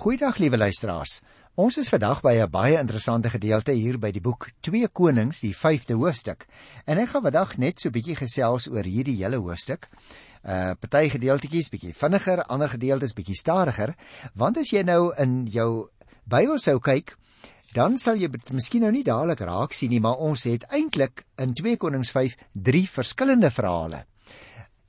Goeiedag 0.00 0.38
liewe 0.40 0.56
luisteraars. 0.56 1.18
Ons 1.60 1.76
is 1.76 1.88
vandag 1.92 2.22
by 2.24 2.32
'n 2.40 2.50
baie 2.50 2.78
interessante 2.78 3.28
gedeelte 3.28 3.72
hier 3.72 3.98
by 3.98 4.10
die 4.10 4.20
boek 4.20 4.48
2 4.60 4.88
Konings, 4.88 5.40
die 5.40 5.52
5de 5.52 5.92
hoofstuk. 5.94 6.46
En 6.86 6.96
ek 6.98 7.08
gaan 7.08 7.22
vandag 7.22 7.58
net 7.58 7.80
so 7.80 7.88
'n 7.88 7.92
bietjie 7.92 8.16
gesels 8.16 8.66
oor 8.66 8.84
hierdie 8.84 9.16
hele 9.16 9.36
hoofstuk. 9.36 9.88
Uh 10.42 10.72
party 10.80 11.10
gedeeltetjies 11.10 11.68
bietjie 11.68 11.92
vinniger, 11.94 12.44
ander 12.44 12.68
gedeeltes 12.68 13.12
bietjie 13.12 13.36
stadiger, 13.36 13.94
want 14.34 14.56
as 14.56 14.70
jy 14.70 14.82
nou 14.82 15.12
in 15.18 15.46
jou 15.46 15.90
Bybel 16.24 16.58
sou 16.58 16.78
kyk, 16.78 17.16
dan 17.74 17.98
sal 17.98 18.16
jy 18.16 18.30
miskien 18.52 18.80
nou 18.80 18.90
nie 18.92 19.04
dadelik 19.04 19.40
raak 19.40 19.72
sien 19.72 19.90
nie, 19.90 20.00
maar 20.00 20.16
ons 20.16 20.44
het 20.44 20.64
eintlik 20.70 21.26
in 21.36 21.52
2 21.52 21.76
Konings 21.76 22.10
5 22.10 22.36
drie 22.54 22.88
verskillende 22.88 23.50
verhale. 23.50 24.06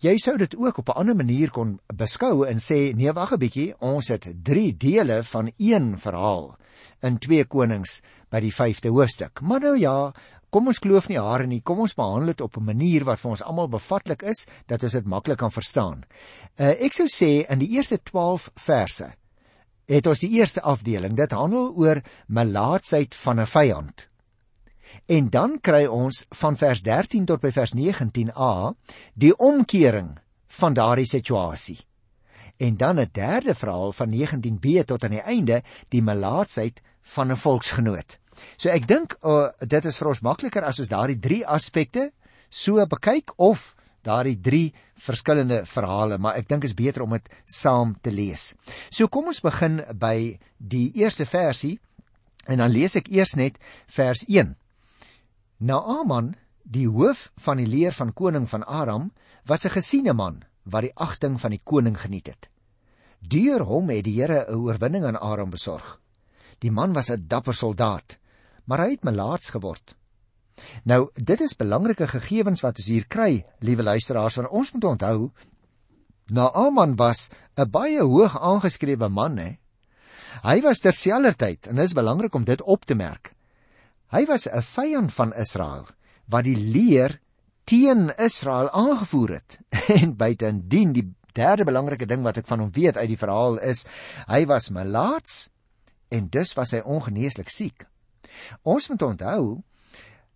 Jy 0.02 0.16
sou 0.18 0.34
dit 0.34 0.56
ook 0.58 0.80
op 0.82 0.90
'n 0.90 0.98
ander 0.98 1.16
manier 1.16 1.52
kon 1.52 1.80
beskou 1.94 2.48
en 2.48 2.58
sê 2.58 2.96
nee 2.96 3.12
wag 3.14 3.34
'n 3.34 3.38
bietjie, 3.38 3.76
ons 3.80 4.08
het 4.08 4.34
3 4.44 4.78
dele 4.78 5.24
van 5.24 5.52
een 5.58 5.98
verhaal 5.98 6.58
in 7.02 7.20
2 7.20 7.46
Konings 7.46 8.02
by 8.32 8.40
die 8.40 8.52
5de 8.52 8.90
hoofstuk. 8.90 9.42
Maar 9.42 9.60
nou 9.60 9.78
ja, 9.78 10.12
kom 10.50 10.68
ons 10.68 10.80
kloof 10.80 11.08
nie 11.08 11.20
hare 11.20 11.46
nie. 11.46 11.62
Kom 11.62 11.80
ons 11.80 11.94
behandel 11.94 12.26
dit 12.26 12.42
op 12.42 12.58
'n 12.58 12.64
manier 12.64 13.04
wat 13.04 13.20
vir 13.20 13.30
ons 13.30 13.44
almal 13.44 13.68
bevatlik 13.68 14.24
is 14.24 14.48
dat 14.66 14.84
ons 14.84 14.92
dit 14.92 15.06
maklik 15.06 15.38
kan 15.38 15.52
verstaan. 15.52 16.04
Uh, 16.58 16.70
ek 16.82 16.94
sou 16.94 17.06
sê 17.06 17.46
in 17.50 17.60
die 17.60 17.70
eerste 17.70 18.02
12 18.04 18.50
verse 18.56 19.14
het 19.86 20.08
ons 20.08 20.20
die 20.20 20.32
eerste 20.40 20.62
afdeling. 20.62 21.16
Dit 21.16 21.32
handel 21.32 21.74
oor 21.76 22.02
melaatsheid 22.28 23.16
van 23.16 23.40
'n 23.40 23.46
vyand. 23.46 24.11
En 25.12 25.28
dan 25.30 25.58
kry 25.60 25.86
ons 25.92 26.24
van 26.40 26.56
vers 26.56 26.82
13 26.86 27.26
tot 27.28 27.42
by 27.44 27.50
vers 27.52 27.74
19a 27.76 28.52
die 29.20 29.34
omkering 29.36 30.14
van 30.60 30.76
daardie 30.78 31.10
situasie. 31.10 31.80
En 32.58 32.78
dan 32.78 33.00
'n 33.00 33.10
derde 33.12 33.56
verhaal 33.56 33.92
van 33.92 34.10
19b 34.10 34.86
tot 34.86 35.04
aan 35.04 35.18
die 35.18 35.28
einde, 35.34 35.64
die 35.90 36.02
melaatsheid 36.02 36.82
van 37.02 37.32
'n 37.32 37.36
volksgenoot. 37.36 38.20
So 38.58 38.70
ek 38.70 38.88
dink 38.88 39.18
uh, 39.24 39.50
dit 39.60 39.86
is 39.86 39.98
vir 39.98 40.08
ons 40.08 40.22
makliker 40.22 40.64
as 40.64 40.80
ons 40.80 40.88
daardie 40.88 41.20
drie 41.20 41.48
aspekte 41.48 42.12
so 42.50 42.86
bekyk 42.86 43.34
of 43.36 43.76
daardie 44.02 44.40
drie 44.40 44.74
verskillende 44.96 45.66
verhale, 45.66 46.18
maar 46.18 46.36
ek 46.36 46.48
dink 46.48 46.64
is 46.64 46.74
beter 46.74 47.02
om 47.02 47.10
dit 47.10 47.30
saam 47.46 47.96
te 48.02 48.12
lees. 48.12 48.56
So 48.90 49.08
kom 49.08 49.26
ons 49.26 49.42
begin 49.42 49.84
by 49.94 50.40
die 50.58 50.92
eerste 50.94 51.26
versie 51.26 51.80
en 52.48 52.58
dan 52.58 52.72
lees 52.72 52.96
ek 52.96 53.12
eers 53.12 53.36
net 53.36 53.58
vers 53.88 54.24
Naaman, 55.62 56.34
die 56.66 56.88
hoof 56.90 57.28
van 57.44 57.60
die 57.62 57.68
leer 57.70 57.94
van 57.94 58.16
koning 58.18 58.48
van 58.50 58.64
Aram, 58.66 59.12
was 59.46 59.66
'n 59.66 59.76
gesiene 59.78 60.14
man 60.14 60.42
wat 60.64 60.82
die 60.82 60.96
agting 60.96 61.40
van 61.40 61.52
die 61.52 61.62
koning 61.64 61.98
geniet 61.98 62.28
het. 62.28 62.50
Deur 63.20 63.62
hom 63.64 63.90
het 63.90 64.04
die 64.04 64.18
Here 64.18 64.46
'n 64.50 64.56
oorwinning 64.56 65.06
aan 65.06 65.22
Aram 65.22 65.50
besorg. 65.50 66.00
Die 66.60 66.72
man 66.72 66.94
was 66.94 67.10
'n 67.10 67.28
dapper 67.28 67.54
soldaat, 67.54 68.18
maar 68.66 68.80
hy 68.80 68.92
het 68.92 69.04
melaats 69.04 69.50
geword. 69.50 69.96
Nou, 70.84 71.10
dit 71.14 71.42
is 71.42 71.56
belangrike 71.56 72.08
gegevens 72.08 72.62
wat 72.62 72.78
ons 72.78 72.88
hier 72.88 73.08
kry, 73.08 73.46
liewe 73.60 73.84
luisteraars, 73.84 74.36
want 74.36 74.50
ons 74.50 74.72
moet 74.72 74.84
onthou 74.84 75.32
Naaman 76.32 76.96
was 76.96 77.30
'n 77.56 77.70
baie 77.70 78.02
hoog 78.02 78.40
aangeskrewe 78.40 79.10
man, 79.10 79.38
hè. 79.38 79.58
Hy 80.44 80.62
was 80.62 80.80
terselfdertyd 80.80 81.68
en 81.68 81.76
dit 81.76 81.86
is 81.86 81.94
belangrik 81.94 82.34
om 82.34 82.44
dit 82.44 82.62
op 82.62 82.86
te 82.86 82.96
merk. 82.96 83.36
Hy 84.12 84.26
was 84.28 84.48
'n 84.48 84.62
vyand 84.62 85.14
van 85.14 85.34
Israel 85.34 85.88
wat 86.28 86.44
die 86.44 86.58
leer 86.58 87.20
teen 87.64 88.12
Israel 88.18 88.70
aangevoer 88.70 89.30
het. 89.30 89.60
En 90.02 90.16
buitendien 90.16 90.92
die 90.92 91.08
derde 91.34 91.64
belangrike 91.64 92.06
ding 92.06 92.24
wat 92.24 92.38
ek 92.38 92.48
van 92.48 92.60
hom 92.60 92.72
weet 92.76 92.98
uit 92.98 93.08
die 93.08 93.20
verhaal 93.20 93.58
is 93.64 93.86
hy 94.28 94.46
was 94.46 94.70
melaats 94.70 95.50
en 96.12 96.28
dus 96.28 96.54
was 96.54 96.72
hy 96.76 96.82
ongeneeslik 96.84 97.50
siek. 97.50 97.88
Ons 98.68 98.90
moet 98.92 99.02
onthou 99.02 99.64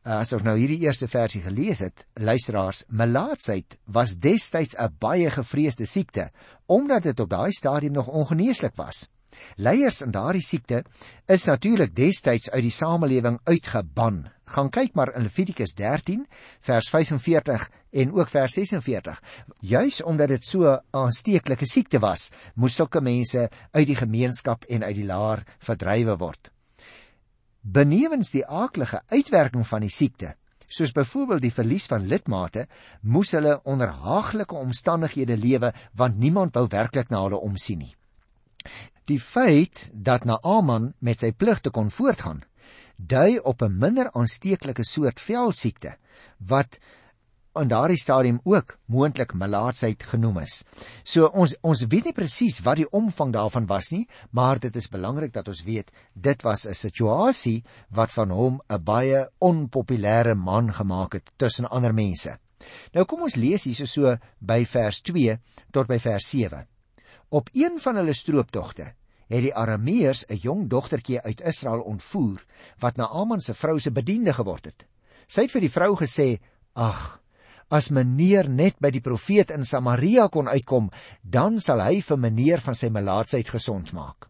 as 0.06 0.32
ons 0.38 0.44
nou 0.46 0.54
hierdie 0.56 0.84
eerste 0.86 1.08
versie 1.10 1.42
gelees 1.42 1.82
het, 1.82 2.06
luisteraars, 2.14 2.84
melaatsheid 2.88 3.76
was 3.86 4.16
destyds 4.22 4.78
'n 4.78 4.96
baie 5.00 5.30
gevreesde 5.30 5.86
siekte 5.86 6.30
omdat 6.66 7.04
dit 7.04 7.20
op 7.20 7.30
daai 7.30 7.52
stadium 7.52 7.94
nog 7.94 8.08
ongeneeslik 8.08 8.76
was. 8.76 9.10
Leiers 9.56 10.02
in 10.02 10.12
daardie 10.12 10.44
siekte 10.44 10.84
is 11.32 11.46
natuurlik 11.46 11.96
destyds 11.96 12.50
uit 12.50 12.64
die 12.64 12.74
samelewing 12.74 13.40
uitgeban. 13.44 14.26
Gaan 14.46 14.70
kyk 14.70 14.94
maar 14.94 15.14
in 15.16 15.26
Levitikus 15.26 15.74
13 15.74 16.26
vers 16.68 16.90
45 16.90 17.70
en 17.92 18.14
ook 18.14 18.30
vers 18.30 18.54
46. 18.54 19.22
Juis 19.60 20.02
omdat 20.04 20.28
dit 20.28 20.46
so 20.46 20.66
'n 20.68 20.82
aansteeklike 20.92 21.66
siekte 21.66 22.00
was, 22.00 22.32
moes 22.56 22.76
sulke 22.76 23.02
mense 23.02 23.50
uit 23.72 23.88
die 23.88 23.96
gemeenskap 23.96 24.64
en 24.64 24.84
uit 24.84 24.96
die 24.96 25.06
laar 25.06 25.44
verdrywe 25.60 26.18
word. 26.18 26.52
Benewens 27.62 28.32
die 28.32 28.46
aaklige 28.46 29.02
uitwerking 29.10 29.68
van 29.68 29.82
die 29.82 29.90
siekte, 29.90 30.36
soos 30.68 30.92
byvoorbeeld 30.92 31.42
die 31.42 31.54
verlies 31.54 31.86
van 31.86 32.06
lidmate, 32.06 32.68
moes 33.02 33.32
hulle 33.32 33.60
onder 33.64 33.90
haaglike 33.90 34.56
omstandighede 34.56 35.38
lewe 35.38 35.74
want 35.94 36.18
niemand 36.18 36.54
wou 36.54 36.68
werklik 36.70 37.10
na 37.10 37.24
hulle 37.24 37.40
omsien 37.40 37.80
nie. 37.80 37.96
Die 39.06 39.20
feit 39.20 39.90
dat 39.94 40.26
Naaman 40.26 40.94
met 41.00 41.20
sy 41.20 41.32
pligte 41.32 41.70
kon 41.70 41.92
voortgaan, 41.92 42.44
dui 42.98 43.40
op 43.40 43.62
'n 43.62 43.78
minder 43.78 44.12
aansteeklike 44.12 44.84
soort 44.84 45.20
velsiekte 45.20 45.98
wat 46.40 46.80
in 47.62 47.68
daardie 47.68 48.00
stadium 48.00 48.40
ook 48.44 48.78
moontlik 48.86 49.34
melaatsheid 49.34 50.04
genoem 50.04 50.42
is. 50.44 50.64
So 51.04 51.30
ons 51.32 51.56
ons 51.62 51.86
weet 51.88 52.10
nie 52.10 52.14
presies 52.14 52.60
wat 52.66 52.82
die 52.82 52.90
omvang 52.92 53.32
daarvan 53.36 53.68
was 53.68 53.92
nie, 53.92 54.08
maar 54.32 54.60
dit 54.60 54.76
is 54.76 54.92
belangrik 54.92 55.34
dat 55.34 55.48
ons 55.48 55.64
weet 55.64 55.92
dit 56.14 56.42
was 56.44 56.68
'n 56.68 56.74
situasie 56.74 57.64
wat 57.90 58.12
van 58.12 58.30
hom 58.30 58.62
'n 58.70 58.84
baie 58.84 59.30
onpopulêre 59.40 60.36
man 60.36 60.74
gemaak 60.74 61.14
het 61.14 61.32
tussen 61.38 61.70
ander 61.70 61.94
mense. 61.94 62.38
Nou 62.94 63.06
kom 63.06 63.22
ons 63.22 63.36
lees 63.36 63.64
hierso 63.64 63.86
so 63.86 64.18
by 64.40 64.66
vers 64.66 65.02
2 65.02 65.40
tot 65.72 65.88
by 65.88 66.00
vers 66.00 66.28
Op 67.36 67.50
een 67.52 67.80
van 67.84 67.96
hulle 67.96 68.14
strooptogte 68.14 68.94
het 69.28 69.42
die 69.44 69.56
Arameërs 69.56 70.24
'n 70.26 70.38
jong 70.40 70.68
dogtertjie 70.72 71.22
uit 71.22 71.42
Israel 71.42 71.82
ontvoer 71.82 72.46
wat 72.80 72.96
Naaman 72.96 73.40
se 73.42 73.54
vrou 73.54 73.80
se 73.80 73.92
bediende 73.92 74.34
geword 74.34 74.66
het. 74.66 74.86
Sy 75.28 75.42
het 75.42 75.52
vir 75.52 75.62
die 75.62 75.72
vrou 75.72 75.96
gesê: 75.96 76.40
"Ag, 76.74 77.22
as 77.68 77.90
meneer 77.90 78.50
net 78.50 78.80
by 78.80 78.90
die 78.90 79.02
profeet 79.02 79.52
in 79.52 79.66
Samaria 79.66 80.28
kon 80.28 80.48
uitkom, 80.48 80.90
dan 81.22 81.60
sal 81.60 81.82
hy 81.82 82.02
vir 82.02 82.18
meneer 82.18 82.62
van 82.62 82.76
sy 82.76 82.90
melaatsheid 82.90 83.50
gesond 83.50 83.92
maak." 83.92 84.30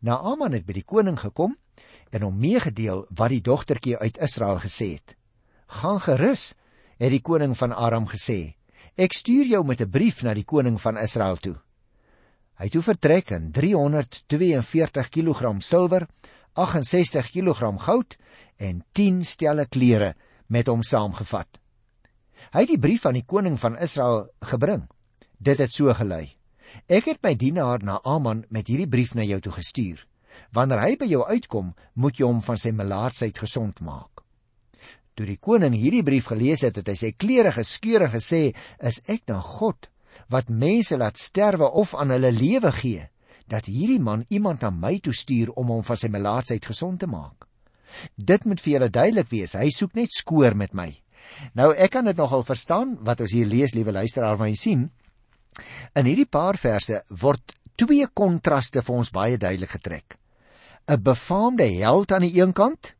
Naaman 0.00 0.52
het 0.52 0.66
by 0.66 0.72
die 0.72 0.84
koning 0.84 1.18
gekom 1.18 1.56
en 2.10 2.22
hom 2.22 2.38
meegedeel 2.38 3.06
wat 3.10 3.28
die 3.28 3.40
dogtertjie 3.42 3.98
uit 3.98 4.18
Israel 4.18 4.58
gesê 4.58 4.92
het. 4.92 5.16
"Gaan 5.66 6.00
gerus," 6.00 6.54
het 6.98 7.10
die 7.10 7.22
koning 7.22 7.56
van 7.56 7.72
Aram 7.72 8.08
gesê. 8.08 8.54
"Ek 8.96 9.12
stuur 9.12 9.46
jou 9.46 9.64
met 9.64 9.80
'n 9.80 9.90
brief 9.90 10.22
na 10.22 10.34
die 10.34 10.44
koning 10.44 10.80
van 10.80 10.96
Israel 10.96 11.36
toe." 11.36 11.65
Hy 12.56 12.70
het 12.70 12.72
toe 12.72 12.84
vertrek 12.84 13.30
in 13.36 13.50
342 13.52 15.10
kg 15.12 15.50
silwer, 15.60 16.06
68 16.56 17.28
kg 17.34 17.74
goud 17.84 18.16
en 18.56 18.80
10 18.96 19.20
stelle 19.28 19.66
klere 19.68 20.14
met 20.48 20.70
hom 20.72 20.80
saamgevat. 20.80 21.60
Hy 22.54 22.62
het 22.64 22.72
die 22.72 22.80
brief 22.80 23.04
aan 23.04 23.18
die 23.18 23.26
koning 23.28 23.58
van 23.60 23.76
Israel 23.76 24.30
gebring. 24.40 24.86
Dit 25.36 25.60
het 25.60 25.72
so 25.72 25.92
gelei: 25.92 26.36
Ek 26.88 27.10
het 27.10 27.20
my 27.22 27.34
dienaar 27.36 27.84
Naaman 27.84 28.46
met 28.48 28.68
hierdie 28.72 28.88
brief 28.88 29.12
na 29.14 29.26
jou 29.26 29.40
toe 29.44 29.52
gestuur. 29.52 30.06
Wanneer 30.52 30.80
hy 30.80 30.96
by 30.96 31.08
jou 31.10 31.24
uitkom, 31.28 31.74
moet 31.94 32.16
jy 32.16 32.24
hom 32.24 32.40
van 32.40 32.56
sy 32.60 32.72
melaatsheid 32.72 33.36
gesond 33.38 33.80
maak. 33.84 34.22
Toe 35.16 35.26
die 35.28 35.40
koning 35.40 35.76
hierdie 35.76 36.04
brief 36.04 36.30
gelees 36.32 36.64
het, 36.64 36.76
het 36.80 36.88
hy 36.88 36.96
sy 36.96 37.12
klere 37.12 37.52
geskeur 37.52 38.06
en 38.08 38.12
gesê: 38.16 38.54
"Is 38.80 39.00
ek 39.04 39.26
dan 39.28 39.42
God 39.44 39.90
wat 40.32 40.48
mense 40.48 40.96
laat 40.96 41.18
sterwe 41.18 41.70
of 41.70 41.94
aan 41.94 42.10
hulle 42.10 42.32
lewe 42.32 42.72
gee, 42.72 43.08
dat 43.46 43.68
hierdie 43.70 44.02
man 44.02 44.24
iemand 44.28 44.60
na 44.64 44.70
my 44.70 44.98
toe 44.98 45.14
stuur 45.14 45.52
om 45.54 45.70
hom 45.70 45.84
van 45.86 45.98
sy 45.98 46.10
melaatsheid 46.10 46.66
gesond 46.66 47.00
te 47.00 47.06
maak. 47.10 47.46
Dit 48.16 48.44
moet 48.44 48.60
vir 48.60 48.72
julle 48.72 48.90
duidelik 48.90 49.28
wees, 49.30 49.54
hy 49.54 49.70
soek 49.70 49.94
net 49.94 50.12
skoor 50.12 50.56
met 50.58 50.74
my. 50.74 50.90
Nou 51.54 51.72
ek 51.74 51.94
kan 51.94 52.06
dit 52.06 52.18
nogal 52.18 52.42
verstaan 52.46 52.96
wat 53.06 53.22
ons 53.22 53.34
hier 53.34 53.46
lees, 53.46 53.74
liewe 53.74 53.94
luisteraar, 53.94 54.38
maar 54.38 54.50
jy 54.50 54.58
sien, 54.58 54.82
in 55.94 56.08
hierdie 56.08 56.28
paar 56.28 56.58
verse 56.60 57.00
word 57.08 57.54
twee 57.78 58.06
kontraste 58.14 58.82
vir 58.82 58.96
ons 58.96 59.12
baie 59.12 59.38
duidelik 59.38 59.76
getrek. 59.78 60.18
'n 60.86 61.02
Befaamde 61.02 61.66
held 61.66 62.12
aan 62.12 62.22
die 62.22 62.38
een 62.40 62.52
kant, 62.52 62.94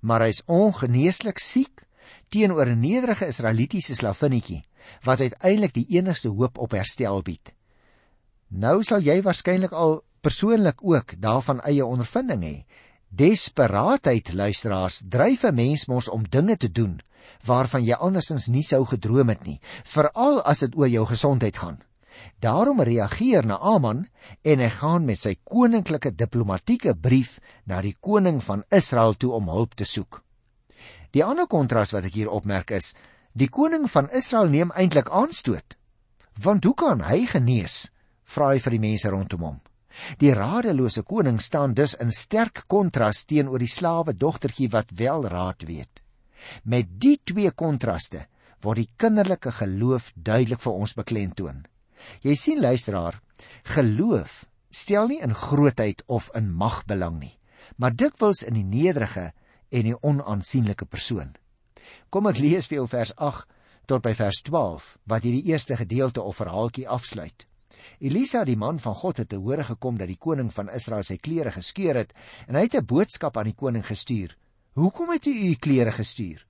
maar 0.00 0.20
hy's 0.20 0.42
ongeneeslik 0.46 1.38
siek 1.38 1.84
teenoor 2.28 2.66
'n 2.66 2.80
nederige 2.80 3.26
Israelitiese 3.26 3.94
slavinnetjie 3.94 4.64
wat 5.04 5.20
uiteindelik 5.20 5.74
die 5.74 5.86
enigste 5.96 6.28
hoop 6.28 6.58
op 6.58 6.76
herstel 6.76 7.22
bied. 7.22 7.52
Nou 8.48 8.82
sal 8.82 9.00
jy 9.06 9.20
waarskynlik 9.22 9.72
al 9.72 10.00
persoonlik 10.20 10.82
ook 10.82 11.14
daarvan 11.20 11.60
eie 11.60 11.86
ondervinding 11.86 12.42
hê. 12.42 12.56
Desperaatheid, 13.08 14.32
luisteraars, 14.32 15.02
dryf 15.08 15.44
'n 15.44 15.54
mens 15.54 15.86
mos 15.86 16.08
om 16.08 16.28
dinge 16.28 16.56
te 16.56 16.72
doen 16.72 17.00
waarvan 17.44 17.84
jy 17.84 17.94
andersins 17.94 18.46
nie 18.46 18.62
sou 18.62 18.84
gedroom 18.84 19.28
het 19.28 19.44
nie, 19.46 19.60
veral 19.84 20.42
as 20.42 20.60
dit 20.64 20.76
oor 20.76 20.88
jou 20.88 21.06
gesondheid 21.06 21.56
gaan. 21.56 21.78
Daarom 22.40 22.80
reageer 22.80 23.46
Naaman 23.46 24.06
en 24.42 24.58
hy 24.58 24.68
gaan 24.68 25.04
met 25.04 25.20
sy 25.20 25.36
koninklike 25.44 26.12
diplomatieke 26.16 26.94
brief 26.94 27.38
na 27.64 27.80
die 27.80 27.96
koning 28.00 28.42
van 28.44 28.64
Israel 28.70 29.14
toe 29.14 29.32
om 29.32 29.48
hulp 29.48 29.74
te 29.74 29.84
soek. 29.84 30.22
Die 31.12 31.24
ander 31.24 31.46
kontras 31.46 31.92
wat 31.92 32.04
ek 32.04 32.14
hier 32.14 32.30
opmerk 32.30 32.70
is, 32.70 32.94
die 33.32 33.48
koning 33.48 33.86
van 33.90 34.10
Israel 34.10 34.48
neem 34.50 34.72
eintlik 34.74 35.10
aanstoot. 35.10 35.76
Want 36.40 36.64
hoe 36.64 36.74
kan 36.74 37.02
hy 37.06 37.26
genees? 37.26 37.90
vra 38.30 38.52
hy 38.54 38.60
vir 38.62 38.76
die 38.76 38.82
mense 38.82 39.10
rondom 39.10 39.42
hom. 39.42 39.58
Die 40.22 40.32
radelose 40.34 41.02
koning 41.02 41.40
staan 41.42 41.74
dus 41.74 41.96
in 42.00 42.12
sterk 42.14 42.64
kontras 42.70 43.24
teenoor 43.26 43.58
die 43.58 43.70
slawe 43.70 44.14
dogtertjie 44.14 44.70
wat 44.70 44.94
wel 44.96 45.26
raad 45.26 45.66
weet. 45.66 46.02
Met 46.64 46.94
die 47.02 47.18
twee 47.24 47.50
kontraste 47.50 48.26
word 48.62 48.82
die 48.82 48.90
kinderlike 49.00 49.52
geloof 49.58 50.12
duidelik 50.14 50.62
vir 50.62 50.78
ons 50.78 50.94
beklemtoon. 50.96 51.64
Jy 52.24 52.36
sien 52.36 52.62
luisteraar, 52.62 53.18
geloof 53.74 54.44
stel 54.70 55.10
nie 55.10 55.20
in 55.24 55.34
grootheid 55.34 56.04
of 56.06 56.30
in 56.38 56.52
mag 56.54 56.84
belang 56.86 57.18
nie, 57.18 57.34
maar 57.76 57.96
dikwels 57.96 58.44
in 58.46 58.54
die 58.54 58.64
nederige 58.64 59.32
en 59.70 59.88
die 59.88 59.96
onaansienlike 59.96 60.86
persoon. 60.86 61.34
Kom 62.10 62.26
ek 62.26 62.38
lees 62.38 62.66
vir 62.66 62.76
jou 62.76 62.88
vers 62.88 63.12
8 63.16 63.46
tot 63.86 64.02
by 64.02 64.14
vers 64.14 64.42
12 64.46 64.98
wat 65.10 65.22
hierdie 65.26 65.46
eerste 65.50 65.76
gedeelte 65.76 66.22
of 66.22 66.36
verhaaltjie 66.36 66.88
afsluit. 66.88 67.46
Elisa, 68.00 68.44
die 68.44 68.56
man 68.56 68.78
van 68.80 68.94
God, 68.94 69.22
het 69.22 69.30
te 69.32 69.38
hore 69.40 69.64
gekom 69.64 69.98
dat 70.00 70.10
die 70.10 70.18
koning 70.20 70.50
van 70.54 70.70
Israel 70.74 71.04
sy 71.06 71.16
klere 71.22 71.52
geskeur 71.54 71.98
het 72.02 72.14
en 72.46 72.58
hy 72.58 72.66
het 72.66 72.76
'n 72.76 72.86
boodskap 72.86 73.36
aan 73.36 73.50
die 73.50 73.56
koning 73.56 73.86
gestuur. 73.86 74.36
"Hoekom 74.74 75.10
het 75.10 75.26
u 75.26 75.32
u 75.32 75.54
klere 75.54 75.92
gestuur? 75.92 76.46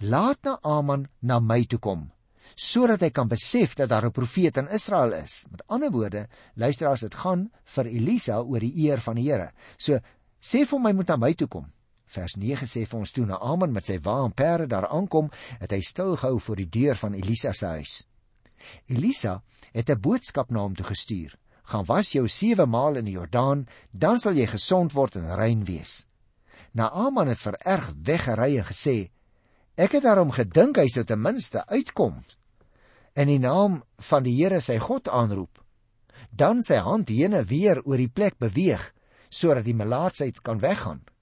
Laat 0.00 0.42
Naaman 0.42 1.08
na 1.20 1.40
my 1.40 1.64
toe 1.64 1.78
kom, 1.78 2.10
sodat 2.56 3.00
hy 3.00 3.10
kan 3.10 3.28
besef 3.28 3.74
dat 3.74 3.88
daar 3.88 4.06
'n 4.06 4.12
profeet 4.12 4.56
in 4.56 4.68
Israel 4.68 5.12
is." 5.12 5.46
Met 5.50 5.62
ander 5.66 5.90
woorde, 5.90 6.28
luisteraars, 6.54 7.00
dit 7.00 7.14
gaan 7.14 7.50
vir 7.64 7.86
Elisa 7.86 8.40
oor 8.40 8.60
die 8.60 8.88
eer 8.88 9.00
van 9.00 9.14
die 9.14 9.30
Here. 9.30 9.52
So 9.76 10.00
sê 10.40 10.64
vir 10.64 10.78
hom 10.78 10.86
hy 10.86 10.92
moet 10.92 11.08
na 11.08 11.16
my 11.16 11.34
toe 11.34 11.48
kom. 11.48 11.72
Vers 12.14 12.36
9 12.38 12.66
sê 12.70 12.84
vir 12.86 12.98
ons 13.00 13.10
toe 13.10 13.24
Naaman 13.26 13.72
met 13.74 13.88
sy 13.88 13.96
wa 14.02 14.20
en 14.22 14.32
perde 14.32 14.68
daar 14.70 14.86
aankom, 14.86 15.30
het 15.58 15.72
hy 15.74 15.80
stil 15.82 16.14
gehou 16.20 16.38
voor 16.46 16.60
die 16.62 16.70
deur 16.70 16.98
van 17.00 17.16
Elisa 17.18 17.52
se 17.52 17.70
huis. 17.76 17.94
Elisa 18.86 19.42
het 19.72 19.90
'n 19.90 20.00
boodskap 20.00 20.50
na 20.50 20.60
hom 20.60 20.74
toe 20.74 20.86
gestuur: 20.86 21.34
"Gaan 21.64 21.84
was 21.84 22.12
jou 22.12 22.28
7 22.28 22.68
maal 22.68 22.96
in 22.96 23.04
die 23.04 23.16
Jordaan, 23.18 23.66
dan 23.90 24.18
sal 24.18 24.34
jy 24.34 24.46
gesond 24.46 24.92
word 24.92 25.16
en 25.16 25.36
rein 25.36 25.64
wees." 25.64 26.06
Naaman 26.72 27.28
het 27.28 27.38
vererg 27.38 27.92
weggery 28.02 28.58
en 28.58 28.64
gesê: 28.64 29.10
"Ek 29.76 29.92
het 29.92 30.02
daarom 30.02 30.30
gedink 30.30 30.76
hy 30.76 30.88
sou 30.88 31.04
ten 31.04 31.20
minste 31.20 31.66
uitkom 31.66 32.22
in 33.14 33.26
die 33.28 33.38
naam 33.38 33.82
van 33.98 34.22
die 34.22 34.36
Here 34.42 34.60
sy 34.60 34.78
God 34.78 35.08
aanroep, 35.08 35.62
dan 36.30 36.62
sy 36.62 36.76
hand 36.76 37.08
heen 37.08 37.32
en 37.32 37.44
weer 37.44 37.82
oor 37.84 37.96
die 37.96 38.08
plek 38.08 38.38
beweeg 38.38 38.92
sodat 39.28 39.64
die 39.64 39.74
melaatsheid 39.74 40.42
kan 40.42 40.58
weggaan." 40.58 41.13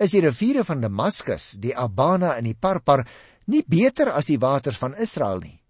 Is 0.00 0.16
die 0.16 0.24
riviere 0.24 0.64
van 0.64 0.80
Damaskus, 0.80 1.52
die 1.60 1.76
Abana 1.76 2.36
en 2.38 2.44
die 2.44 2.56
Parpar 2.56 3.04
nie 3.46 3.62
beter 3.66 4.14
as 4.16 4.26
die 4.32 4.40
waters 4.40 4.78
van 4.80 4.94
Israel 4.96 5.40
nie? 5.44 5.60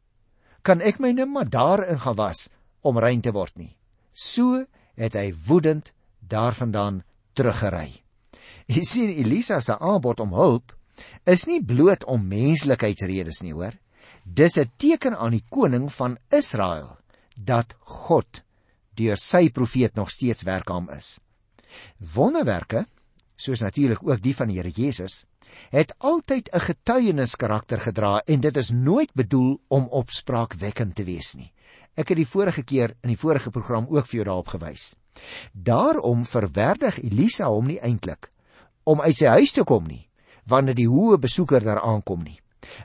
kan 0.62 0.82
ek 0.84 1.00
my 1.00 1.12
net 1.16 1.28
maar 1.28 1.48
daarin 1.48 2.00
gaan 2.00 2.18
was 2.18 2.48
om 2.84 2.98
rein 2.98 3.20
te 3.24 3.32
word 3.32 3.56
nie. 3.56 3.76
So 4.12 4.64
het 5.00 5.16
hy 5.16 5.30
woedend 5.46 5.92
daarvandaan 6.20 7.02
teruggery. 7.34 8.02
Jy 8.70 8.84
sien 8.86 9.10
Elisa 9.10 9.60
se 9.60 9.76
aanbod 9.78 10.20
om 10.20 10.36
hulp 10.36 10.74
is 11.24 11.46
nie 11.48 11.62
bloot 11.64 12.04
om 12.04 12.26
menslikheidsredes 12.28 13.40
nie, 13.40 13.54
hoor. 13.56 13.72
Dis 14.24 14.58
'n 14.58 14.70
teken 14.76 15.16
aan 15.16 15.32
die 15.32 15.44
koning 15.48 15.88
van 15.92 16.18
Israel 16.30 16.98
dat 17.36 17.74
God 17.80 18.44
deur 18.94 19.16
sy 19.16 19.48
profeet 19.48 19.94
nog 19.96 20.10
steeds 20.10 20.42
werksaam 20.42 20.90
is. 20.90 21.18
Wonderwerke, 21.98 22.86
soos 23.40 23.62
natuurlik 23.64 24.02
ook 24.04 24.20
die 24.22 24.34
van 24.36 24.50
die 24.50 24.58
Here 24.60 24.72
Jesus, 24.74 25.24
het 25.72 25.94
altyd 25.98 26.50
'n 26.52 26.60
getuienis 26.60 27.36
karakter 27.36 27.80
gedra 27.80 28.22
en 28.26 28.40
dit 28.40 28.56
is 28.56 28.70
nooit 28.70 29.12
bedoel 29.14 29.60
om 29.68 29.88
opspraakwekkend 29.88 30.94
te 30.94 31.04
wees 31.04 31.34
nie. 31.34 31.52
Ek 31.96 32.08
het 32.08 32.16
die 32.16 32.26
vorige 32.26 32.62
keer 32.62 32.94
in 33.02 33.08
die 33.08 33.18
vorige 33.18 33.50
program 33.50 33.86
ook 33.88 34.06
vir 34.06 34.16
jou 34.16 34.24
daarop 34.24 34.48
gewys. 34.48 34.94
Daarom 35.52 36.24
verwerdig 36.24 37.02
Elisa 37.02 37.48
hom 37.48 37.66
nie 37.66 37.80
eintlik 37.80 38.30
om 38.84 39.00
uit 39.00 39.16
sy 39.16 39.26
huis 39.26 39.52
te 39.52 39.64
kom 39.64 39.86
nie 39.86 40.08
wanneer 40.50 40.74
die 40.74 40.88
hoë 40.88 41.18
besoeker 41.18 41.62
daar 41.62 41.80
aankom 41.80 42.22
nie. 42.24 42.40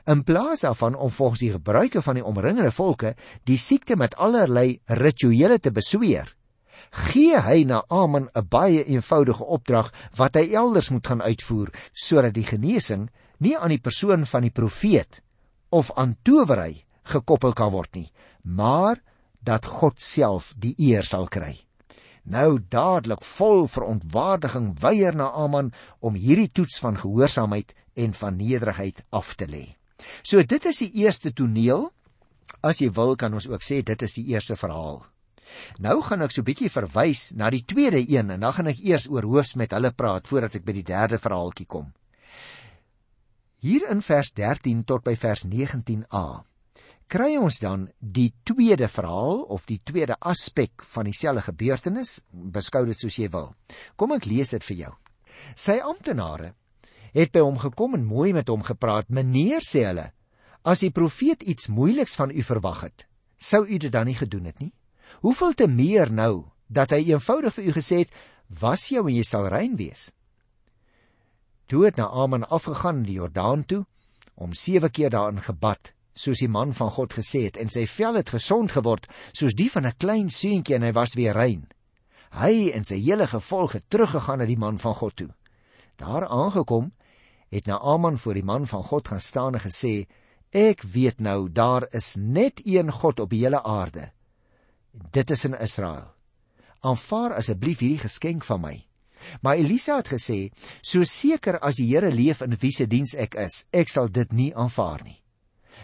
In 0.06 0.22
plaas 0.24 0.60
daarvan 0.60 0.94
om 0.94 1.10
volgens 1.10 1.40
die 1.40 1.50
gebruike 1.50 2.02
van 2.02 2.14
die 2.14 2.24
omringende 2.24 2.70
volke 2.70 3.14
die 3.44 3.58
siekte 3.58 3.96
met 3.96 4.14
allerlei 4.16 4.80
rituele 4.86 5.58
te 5.58 5.72
besweer, 5.72 6.36
gee 6.90 7.40
hy 7.40 7.64
na 7.64 7.84
Aman 7.88 8.28
'n 8.34 8.48
baie 8.48 8.84
eenvoudige 8.84 9.44
opdrag 9.44 9.92
wat 10.16 10.34
hy 10.34 10.52
elders 10.54 10.90
moet 10.90 11.06
gaan 11.06 11.22
uitvoer 11.22 11.72
sodat 11.92 12.34
die 12.34 12.46
genesing 12.46 13.10
nie 13.38 13.56
aan 13.58 13.70
die 13.74 13.82
persoon 13.82 14.26
van 14.26 14.42
die 14.42 14.50
profeet 14.50 15.22
of 15.68 15.90
aan 15.96 16.16
towery 16.22 16.84
gekoppel 17.02 17.52
kan 17.52 17.70
word 17.70 17.94
nie, 17.94 18.12
maar 18.42 19.00
dat 19.40 19.66
God 19.66 20.00
self 20.00 20.52
die 20.58 20.74
eer 20.78 21.06
sal 21.06 21.28
kry. 21.30 21.54
Nou 22.26 22.58
dadelik 22.58 23.22
vol 23.22 23.68
verontwaardiging 23.70 24.72
weier 24.82 25.14
na 25.14 25.30
Aman 25.30 25.70
om 26.00 26.18
hierdie 26.18 26.50
toets 26.50 26.80
van 26.82 26.98
gehoorsaamheid 26.98 27.74
en 27.94 28.16
van 28.18 28.36
nederigheid 28.36 29.04
af 29.14 29.34
te 29.38 29.46
lê. 29.46 29.76
So 30.22 30.42
dit 30.42 30.66
is 30.66 30.82
die 30.82 30.90
eerste 31.06 31.32
toneel. 31.32 31.90
As 32.66 32.82
jy 32.82 32.90
wil 32.90 33.14
kan 33.16 33.34
ons 33.34 33.46
ook 33.46 33.62
sê 33.62 33.82
dit 33.86 34.02
is 34.02 34.18
die 34.18 34.26
eerste 34.34 34.56
verhaal. 34.58 35.04
Nou 35.78 36.00
gaan 36.02 36.22
ek 36.22 36.32
so 36.34 36.40
'n 36.42 36.48
bietjie 36.48 36.70
verwys 36.70 37.32
na 37.34 37.50
die 37.50 37.64
tweede 37.64 38.00
een 38.00 38.30
en 38.30 38.40
dan 38.40 38.52
gaan 38.52 38.66
ek 38.66 38.80
eers 38.80 39.08
oor 39.08 39.22
hoofs 39.22 39.54
met 39.54 39.72
hulle 39.72 39.92
praat 39.92 40.28
voordat 40.28 40.54
ek 40.54 40.64
by 40.64 40.72
die 40.72 40.82
derde 40.82 41.18
verhaaltjie 41.18 41.66
kom. 41.66 41.92
Hier 43.58 43.88
in 43.90 44.02
vers 44.02 44.32
13 44.32 44.84
tot 44.84 45.02
by 45.04 45.16
vers 45.16 45.44
19a 45.44 46.44
kry 47.06 47.36
ons 47.38 47.58
dan 47.62 47.88
die 48.00 48.32
tweede 48.44 48.88
verhaal 48.88 49.42
of 49.54 49.66
die 49.66 49.80
tweede 49.84 50.16
aspek 50.20 50.82
van 50.92 51.04
dieselfde 51.04 51.42
gebeurtenis, 51.42 52.20
beskou 52.32 52.84
dit 52.86 52.98
soos 52.98 53.16
jy 53.16 53.28
wil. 53.30 53.54
Kom 53.96 54.12
ek 54.12 54.26
lees 54.26 54.50
dit 54.50 54.64
vir 54.64 54.76
jou. 54.76 54.92
Sy 55.54 55.78
amptenare 55.78 56.54
het 57.16 57.32
by 57.32 57.44
hom 57.44 57.58
gekom 57.58 57.94
en 57.96 58.04
mooi 58.04 58.32
met 58.36 58.48
hom 58.52 58.64
gepraat. 58.66 59.08
Meneer 59.08 59.64
sê 59.64 59.86
hulle, 59.86 60.10
as 60.66 60.82
die 60.82 60.92
profeet 60.92 61.46
iets 61.46 61.70
moeiliks 61.72 62.16
van 62.18 62.34
u 62.34 62.42
verwag 62.42 62.82
het, 62.88 63.06
sou 63.38 63.64
u 63.64 63.78
dit 63.78 63.92
dan 63.92 64.08
nie 64.10 64.18
gedoen 64.18 64.50
het 64.50 64.60
nie? 64.60 64.72
Hoeveel 65.20 65.54
te 65.54 65.66
meer 65.66 66.12
nou 66.12 66.44
dat 66.68 66.92
hy 66.92 67.12
eenvoudig 67.12 67.54
vir 67.56 67.64
u 67.64 67.72
gesê 67.72 67.98
het: 68.04 68.12
"Was 68.60 68.88
jou 68.88 69.06
en 69.06 69.14
jy 69.14 69.22
sal 69.24 69.48
rein 69.48 69.76
wees." 69.76 70.12
Toe 71.66 71.84
het 71.84 71.96
Naaman 71.96 72.48
afgegaan 72.48 72.96
in 72.96 73.08
die 73.08 73.18
Jordaan 73.18 73.64
toe 73.64 73.86
om 74.34 74.52
7 74.52 74.90
keer 74.90 75.10
daarin 75.10 75.40
gebad, 75.40 75.92
soos 76.14 76.38
die 76.38 76.48
man 76.48 76.74
van 76.74 76.90
God 76.90 77.14
gesê 77.14 77.46
het, 77.48 77.56
en 77.56 77.68
sy 77.68 77.86
vel 77.86 78.14
het 78.14 78.30
gesond 78.30 78.70
geword 78.72 79.08
soos 79.32 79.54
die 79.54 79.70
van 79.70 79.86
'n 79.86 79.96
klein 79.98 80.28
seentjie 80.28 80.74
en 80.74 80.82
hy 80.82 80.92
was 80.92 81.14
weer 81.14 81.32
rein. 81.32 81.68
Hy 82.30 82.70
en 82.74 82.84
sy 82.84 83.00
hele 83.00 83.26
gevolg 83.26 83.72
het 83.72 83.84
teruggegaan 83.88 84.38
na 84.38 84.46
die 84.46 84.58
man 84.58 84.78
van 84.78 84.94
God 84.94 85.16
toe. 85.16 85.34
Daar 85.96 86.28
aangekom, 86.28 86.92
het 87.48 87.66
Naaman 87.66 88.18
voor 88.18 88.34
die 88.34 88.44
man 88.44 88.66
van 88.66 88.82
God 88.82 89.08
gaan 89.08 89.20
staan 89.20 89.54
en 89.54 89.60
gesê: 89.60 90.06
"Ek 90.50 90.82
weet 90.82 91.20
nou 91.20 91.48
daar 91.52 91.86
is 91.90 92.16
net 92.16 92.60
een 92.64 92.92
God 92.92 93.20
op 93.20 93.30
die 93.30 93.40
hele 93.40 93.62
aarde 93.62 94.12
dit 95.12 95.30
is 95.30 95.44
in 95.44 95.56
Israel. 95.60 96.12
Aanvaar 96.80 97.36
asseblief 97.38 97.80
hierdie 97.82 98.02
geskenk 98.04 98.44
van 98.44 98.60
my. 98.60 98.76
Maar 99.42 99.58
Elisa 99.58 99.96
het 99.96 100.12
gesê, 100.12 100.50
so 100.82 101.04
seker 101.04 101.58
as 101.64 101.80
die 101.80 101.88
Here 101.88 102.10
leef 102.12 102.42
in 102.44 102.56
wie 102.60 102.72
se 102.72 102.86
diens 102.86 103.14
ek 103.18 103.34
is, 103.40 103.64
ek 103.72 103.90
sal 103.90 104.10
dit 104.12 104.32
nie 104.32 104.52
aanvaar 104.54 105.02
nie. 105.04 105.18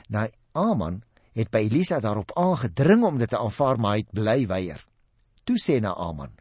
Nou 0.08 0.28
Aman 0.52 1.02
het 1.32 1.50
by 1.50 1.64
Elisa 1.64 2.00
daarop 2.00 2.34
aangedring 2.36 3.04
om 3.08 3.18
dit 3.18 3.30
te 3.30 3.40
aanvaar, 3.40 3.80
maar 3.80 3.96
hy 3.96 4.04
het 4.04 4.12
bly 4.12 4.38
weier. 4.46 4.82
Toe 5.48 5.56
sê 5.58 5.80
na 5.80 5.94
Aman: 5.96 6.34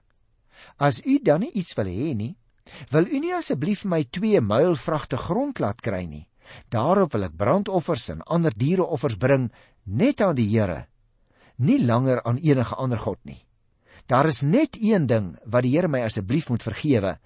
As 0.77 1.01
u 1.05 1.17
dan 1.23 1.41
nie 1.41 1.51
iets 1.57 1.73
wil 1.79 1.87
hê 1.87 2.11
nie, 2.13 2.35
wil 2.91 3.07
u 3.07 3.19
nie 3.19 3.33
asseblief 3.33 3.85
my 3.85 4.03
twee 4.03 4.41
muilvragte 4.41 5.17
grond 5.17 5.59
laat 5.59 5.81
kry 5.81 6.03
nie. 6.05 6.27
Daarop 6.69 7.15
wil 7.15 7.29
ek 7.29 7.37
brandoffers 7.39 8.09
en 8.11 8.23
ander 8.27 8.53
diereoffers 8.55 9.17
bring 9.17 9.49
net 9.85 10.21
aan 10.21 10.35
die 10.35 10.49
Here 10.51 10.90
nie 11.62 11.80
langer 11.86 12.24
aan 12.24 12.41
enige 12.41 12.75
ander 12.75 13.00
god 13.00 13.20
nie. 13.24 13.46
Daar 14.10 14.27
is 14.27 14.41
net 14.41 14.77
een 14.82 15.08
ding 15.08 15.36
wat 15.46 15.63
die 15.63 15.75
Here 15.75 15.88
my 15.88 16.01
asseblief 16.03 16.50
moet 16.50 16.63
vergewe, 16.63 17.18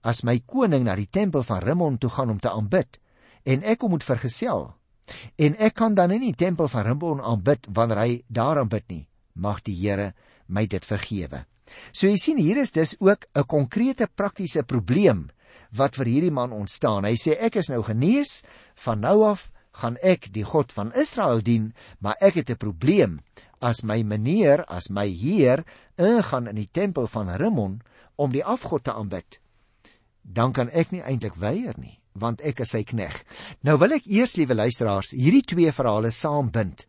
as 0.00 0.22
my 0.24 0.38
koning 0.46 0.86
na 0.86 0.96
die 0.96 1.10
tempel 1.10 1.42
van 1.44 1.62
Rimmon 1.64 1.98
toe 1.98 2.10
gaan 2.10 2.30
om 2.30 2.40
te 2.40 2.50
aanbid 2.50 2.98
en 3.44 3.64
ek 3.64 3.82
hom 3.84 3.94
moet 3.96 4.04
vergesel. 4.04 4.70
En 5.36 5.56
ek 5.58 5.74
kan 5.74 5.94
dan 5.94 6.14
in 6.14 6.22
die 6.24 6.36
tempel 6.36 6.68
van 6.68 6.86
Rimmon 6.86 7.20
aanbid 7.20 7.66
wanneer 7.68 8.00
hy 8.04 8.22
daar 8.28 8.62
aanbid 8.62 8.86
nie. 8.88 9.04
Mag 9.34 9.62
die 9.66 9.76
Here 9.76 10.12
my 10.46 10.66
dit 10.66 10.86
vergewe. 10.86 11.44
So 11.92 12.08
jy 12.08 12.18
sien 12.18 12.40
hier 12.40 12.58
is 12.58 12.72
dus 12.72 12.96
ook 12.98 13.26
'n 13.34 13.46
konkrete 13.46 14.08
praktiese 14.14 14.62
probleem 14.62 15.30
wat 15.70 15.96
vir 15.96 16.06
hierdie 16.06 16.34
man 16.34 16.52
ontstaan. 16.52 17.04
Hy 17.04 17.16
sê 17.16 17.36
ek 17.38 17.56
is 17.56 17.68
nou 17.68 17.82
genees 17.82 18.42
van 18.74 19.00
nou 19.00 19.24
af 19.24 19.50
gaan 19.72 19.96
ek 20.02 20.32
die 20.32 20.44
God 20.44 20.72
van 20.72 20.92
Israel 20.92 21.42
dien, 21.42 21.74
maar 21.98 22.16
ek 22.20 22.34
het 22.34 22.50
'n 22.50 22.56
probleem 22.56 23.20
as 23.60 23.82
my 23.84 24.02
meneer, 24.02 24.64
as 24.68 24.90
my 24.90 25.06
heer 25.06 25.64
ingaan 26.00 26.48
in 26.48 26.56
die 26.56 26.70
tempel 26.72 27.06
van 27.12 27.30
Rimmon 27.40 27.80
om 28.16 28.32
die 28.32 28.44
afgod 28.44 28.84
te 28.84 28.94
aanbid, 28.96 29.38
dan 30.22 30.52
kan 30.56 30.70
ek 30.72 30.92
nie 30.92 31.02
eintlik 31.04 31.36
weier 31.40 31.76
nie, 31.80 31.98
want 32.12 32.42
ek 32.44 32.62
is 32.64 32.72
sy 32.74 32.82
knegg. 32.84 33.22
Nou 33.64 33.76
wil 33.80 33.96
ek 33.96 34.08
eers, 34.08 34.36
liewe 34.36 34.56
luisteraars, 34.56 35.14
hierdie 35.16 35.44
twee 35.44 35.72
verhale 35.72 36.12
saambind. 36.14 36.86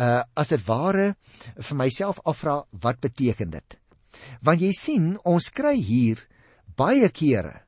Uh 0.00 0.22
as 0.38 0.52
dit 0.54 0.62
ware 0.68 1.14
vir 1.56 1.76
myself 1.76 2.20
afvra 2.24 2.62
wat 2.84 3.00
beteken 3.04 3.52
dit? 3.56 3.76
Want 4.44 4.62
jy 4.62 4.72
sien, 4.76 5.10
ons 5.24 5.50
kry 5.54 5.76
hier 5.76 6.22
baie 6.76 7.08
kere 7.12 7.62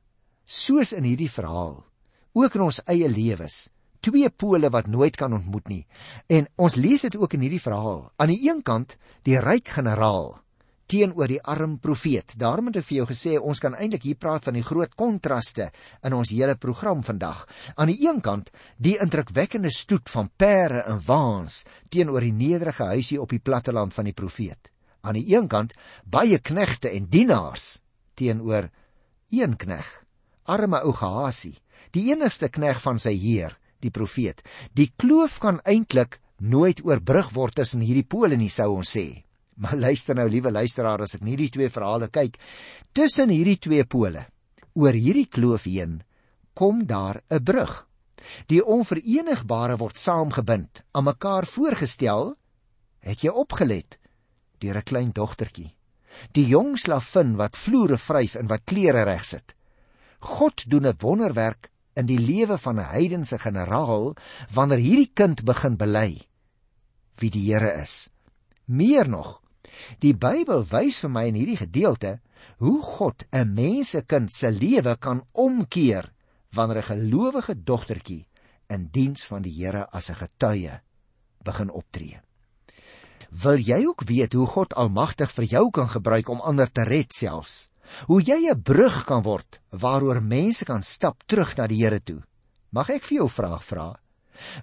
soos 0.45 0.93
in 0.93 1.05
hierdie 1.07 1.31
verhaal, 1.31 1.83
ook 2.33 2.55
in 2.57 2.65
ons 2.65 2.81
eie 2.89 3.07
lewens, 3.09 3.67
twee 4.03 4.29
pole 4.29 4.69
wat 4.73 4.91
nooit 4.91 5.15
kan 5.15 5.33
ontmoet 5.33 5.71
nie. 5.71 5.83
En 6.27 6.47
ons 6.55 6.75
lees 6.75 7.07
dit 7.07 7.15
ook 7.17 7.33
in 7.37 7.45
hierdie 7.47 7.63
verhaal. 7.63 8.09
Aan 8.19 8.33
die 8.33 8.41
een 8.43 8.61
kant 8.65 8.97
die 9.27 9.39
ryk 9.39 9.71
generaal 9.77 10.33
teenoor 10.93 11.31
die 11.31 11.41
arm 11.41 11.77
profeet. 11.81 12.35
Daarom 12.37 12.67
het 12.69 12.81
ek 12.81 12.87
vir 12.89 12.97
jou 12.99 13.05
gesê 13.09 13.37
ons 13.39 13.61
kan 13.63 13.73
eintlik 13.73 14.03
hier 14.05 14.19
praat 14.19 14.45
van 14.45 14.57
die 14.57 14.65
groot 14.65 14.91
kontraste 14.99 15.69
in 16.05 16.13
ons 16.13 16.33
hele 16.35 16.55
program 16.59 17.01
vandag. 17.05 17.45
Aan 17.75 17.89
die 17.89 17.97
een 18.03 18.19
kant 18.21 18.51
die 18.77 18.97
indrukwekkende 19.01 19.71
stoet 19.73 20.11
van 20.13 20.29
pere 20.37 20.83
en 20.89 21.01
waans 21.07 21.63
teenoor 21.89 22.25
die 22.25 22.35
nederige 22.35 22.91
huisie 22.91 23.21
op 23.21 23.33
die 23.33 23.41
platteland 23.41 23.95
van 23.95 24.09
die 24.09 24.17
profeet. 24.17 24.69
Aan 25.01 25.17
die 25.17 25.25
een 25.33 25.49
kant 25.51 25.73
baie 26.05 26.39
knegte 26.39 26.91
en 26.93 27.09
dienaars 27.09 27.79
teenoor 28.19 28.69
een 29.33 29.57
knegg, 29.57 29.89
arme 30.45 30.83
ou 30.85 30.93
Gehasie, 30.93 31.57
die 31.95 32.11
enigste 32.11 32.51
knegg 32.53 32.81
van 32.83 32.99
sy 33.01 33.15
heer 33.17 33.57
die 33.83 33.93
profeet. 33.93 34.41
Die 34.73 34.91
kloof 34.97 35.39
kan 35.43 35.61
eintlik 35.65 36.19
nooit 36.39 36.81
oorbrug 36.83 37.31
word 37.35 37.55
tussen 37.61 37.83
hierdie 37.85 38.07
pole 38.07 38.37
nie 38.39 38.51
sou 38.51 38.73
ons 38.77 38.95
sê. 38.97 39.23
Maar 39.55 39.77
luister 39.77 40.17
nou 40.17 40.27
liewe 40.29 40.51
luisteraar 40.51 41.03
as 41.05 41.15
ek 41.15 41.25
hierdie 41.27 41.51
twee 41.53 41.69
verhale 41.69 42.09
kyk, 42.09 42.39
tussen 42.93 43.29
hierdie 43.29 43.59
twee 43.61 43.85
pole, 43.85 44.25
oor 44.73 44.97
hierdie 44.97 45.29
kloof 45.29 45.67
heen, 45.69 46.01
kom 46.53 46.85
daar 46.85 47.21
'n 47.29 47.43
brug. 47.43 47.87
Die 48.47 48.63
onverenigbare 48.63 49.77
word 49.77 49.97
saamgebind, 49.97 50.83
aan 50.91 51.03
mekaar 51.03 51.45
voorgestel. 51.45 52.35
Het 52.99 53.21
jy 53.21 53.29
opgelet? 53.29 53.99
Deur 54.59 54.77
'n 54.77 54.83
klein 54.83 55.11
dogtertjie. 55.11 55.75
Die 56.31 56.47
jong 56.47 56.77
slavin 56.77 57.35
wat 57.35 57.57
vloere 57.57 57.97
vryf 57.97 58.35
en 58.35 58.47
wat 58.47 58.63
klere 58.65 59.03
regsit. 59.03 59.55
God 60.19 60.63
doen 60.69 60.87
'n 60.87 60.97
wonderwerk 60.99 61.69
in 61.95 62.05
die 62.09 62.19
lewe 62.19 62.57
van 62.57 62.79
'n 62.79 62.89
heidense 62.89 63.39
generaal 63.39 64.15
wanneer 64.53 64.77
hierdie 64.77 65.11
kind 65.13 65.43
begin 65.43 65.77
bely 65.77 66.21
wie 67.19 67.29
die 67.29 67.45
Here 67.51 67.81
is. 67.81 68.09
Meer 68.65 69.09
nog, 69.09 69.41
die 69.99 70.13
Bybel 70.13 70.63
wys 70.65 70.99
vir 71.03 71.09
my 71.09 71.27
in 71.27 71.35
hierdie 71.35 71.59
gedeelte 71.59 72.19
hoe 72.57 72.81
God 72.81 73.25
'n 73.31 73.53
mensekind 73.53 74.33
se 74.33 74.51
lewe 74.51 74.95
kan 74.97 75.23
omkeer 75.31 76.11
wanneer 76.51 76.77
'n 76.77 76.89
gelowige 76.91 77.63
dogtertjie 77.63 78.27
in 78.69 78.89
diens 78.91 79.25
van 79.25 79.41
die 79.41 79.53
Here 79.53 79.89
as 79.91 80.09
'n 80.09 80.15
getuie 80.15 80.81
begin 81.43 81.69
optree. 81.69 82.21
Wil 83.29 83.57
jy 83.57 83.85
ook 83.85 84.03
weet 84.03 84.33
hoe 84.33 84.47
God 84.47 84.73
almagtig 84.73 85.31
vir 85.31 85.43
jou 85.43 85.69
kan 85.71 85.89
gebruik 85.89 86.29
om 86.29 86.41
ander 86.41 86.71
te 86.71 86.83
red 86.83 87.13
selfs? 87.13 87.69
Hoe 88.07 88.21
jy 88.21 88.49
'n 88.49 88.61
brug 88.61 89.05
kan 89.05 89.23
word 89.23 89.59
waaroor 89.71 90.21
mense 90.21 90.65
kan 90.65 90.83
stap 90.83 91.23
terug 91.27 91.57
na 91.57 91.67
die 91.67 91.83
Here 91.83 91.99
toe. 91.99 92.21
Mag 92.71 92.89
ek 92.89 93.03
vir 93.03 93.17
jou 93.17 93.25
'n 93.25 93.37
vraag 93.39 93.63
vra? 93.63 93.99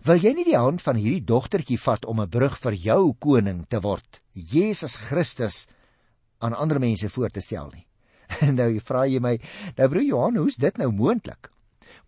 Wil 0.05 0.17
jy 0.17 0.33
nie 0.35 0.45
die 0.45 0.59
hand 0.59 0.83
van 0.83 0.97
hierdie 0.97 1.25
dogtertjie 1.25 1.79
vat 1.79 2.05
om 2.05 2.21
'n 2.21 2.29
brug 2.29 2.59
vir 2.59 2.75
jou 2.75 3.15
koning 3.19 3.67
te 3.69 3.81
word, 3.81 4.21
Jesus 4.35 4.97
Christus, 4.97 5.69
aan 6.41 6.55
ander 6.55 6.81
mense 6.81 7.09
voor 7.09 7.31
te 7.31 7.41
stel 7.41 7.71
nie? 7.75 7.87
nou 8.61 8.81
vra 8.81 9.07
jy 9.07 9.21
my, 9.21 9.39
nou 9.77 9.89
broer 9.89 10.07
Johan, 10.07 10.37
hoe's 10.37 10.57
dit 10.57 10.77
nou 10.79 10.91
moontlik? 10.91 11.51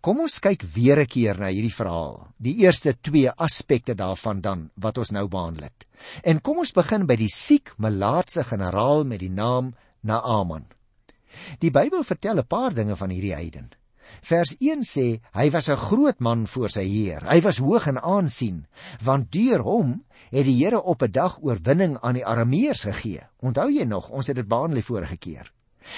Kom 0.03 0.19
ons 0.19 0.39
kyk 0.39 0.65
weer 0.75 0.99
'n 0.99 1.07
keer 1.07 1.39
na 1.39 1.47
hierdie 1.47 1.71
verhaal. 1.71 2.27
Die 2.37 2.57
eerste 2.65 2.93
twee 2.99 3.29
aspekte 3.31 3.95
daarvan 3.95 4.41
dan 4.41 4.69
wat 4.75 4.97
ons 4.97 5.11
nou 5.11 5.27
behandel 5.27 5.63
het. 5.63 5.87
En 6.23 6.41
kom 6.41 6.57
ons 6.57 6.75
begin 6.75 7.07
by 7.07 7.15
die 7.15 7.31
siek 7.31 7.71
melaatse 7.77 8.43
generaal 8.43 9.05
met 9.05 9.19
die 9.19 9.31
naam 9.31 9.73
Naaman. 10.03 10.67
Die 11.59 11.71
Bybel 11.71 12.03
vertel 12.03 12.37
'n 12.37 12.47
paar 12.47 12.73
dinge 12.73 12.95
van 12.95 13.09
hierdie 13.09 13.33
heiden. 13.33 13.71
Vers 14.21 14.55
1 14.59 14.83
sê 14.83 15.21
hy 15.33 15.49
was 15.51 15.69
'n 15.69 15.75
groot 15.77 16.19
man 16.19 16.47
voor 16.47 16.69
sy 16.69 16.83
Heer. 16.83 17.21
Hy 17.29 17.41
was 17.41 17.57
hoog 17.57 17.87
in 17.87 17.99
aansien, 17.99 18.65
want 19.01 19.31
deur 19.31 19.63
hom 19.63 20.03
het 20.31 20.45
die 20.45 20.57
Here 20.63 20.81
op 20.81 21.01
'n 21.01 21.11
dag 21.11 21.39
oorwinning 21.41 21.97
aan 22.01 22.13
die 22.13 22.25
Arameërs 22.25 22.83
gegee. 22.83 23.21
Onthou 23.41 23.69
jy 23.69 23.83
nog, 23.83 24.09
ons 24.09 24.27
het 24.27 24.35
dit 24.35 24.47
behandel 24.47 24.75
die 24.75 24.89
vorige 24.91 25.17
keer. 25.17 25.51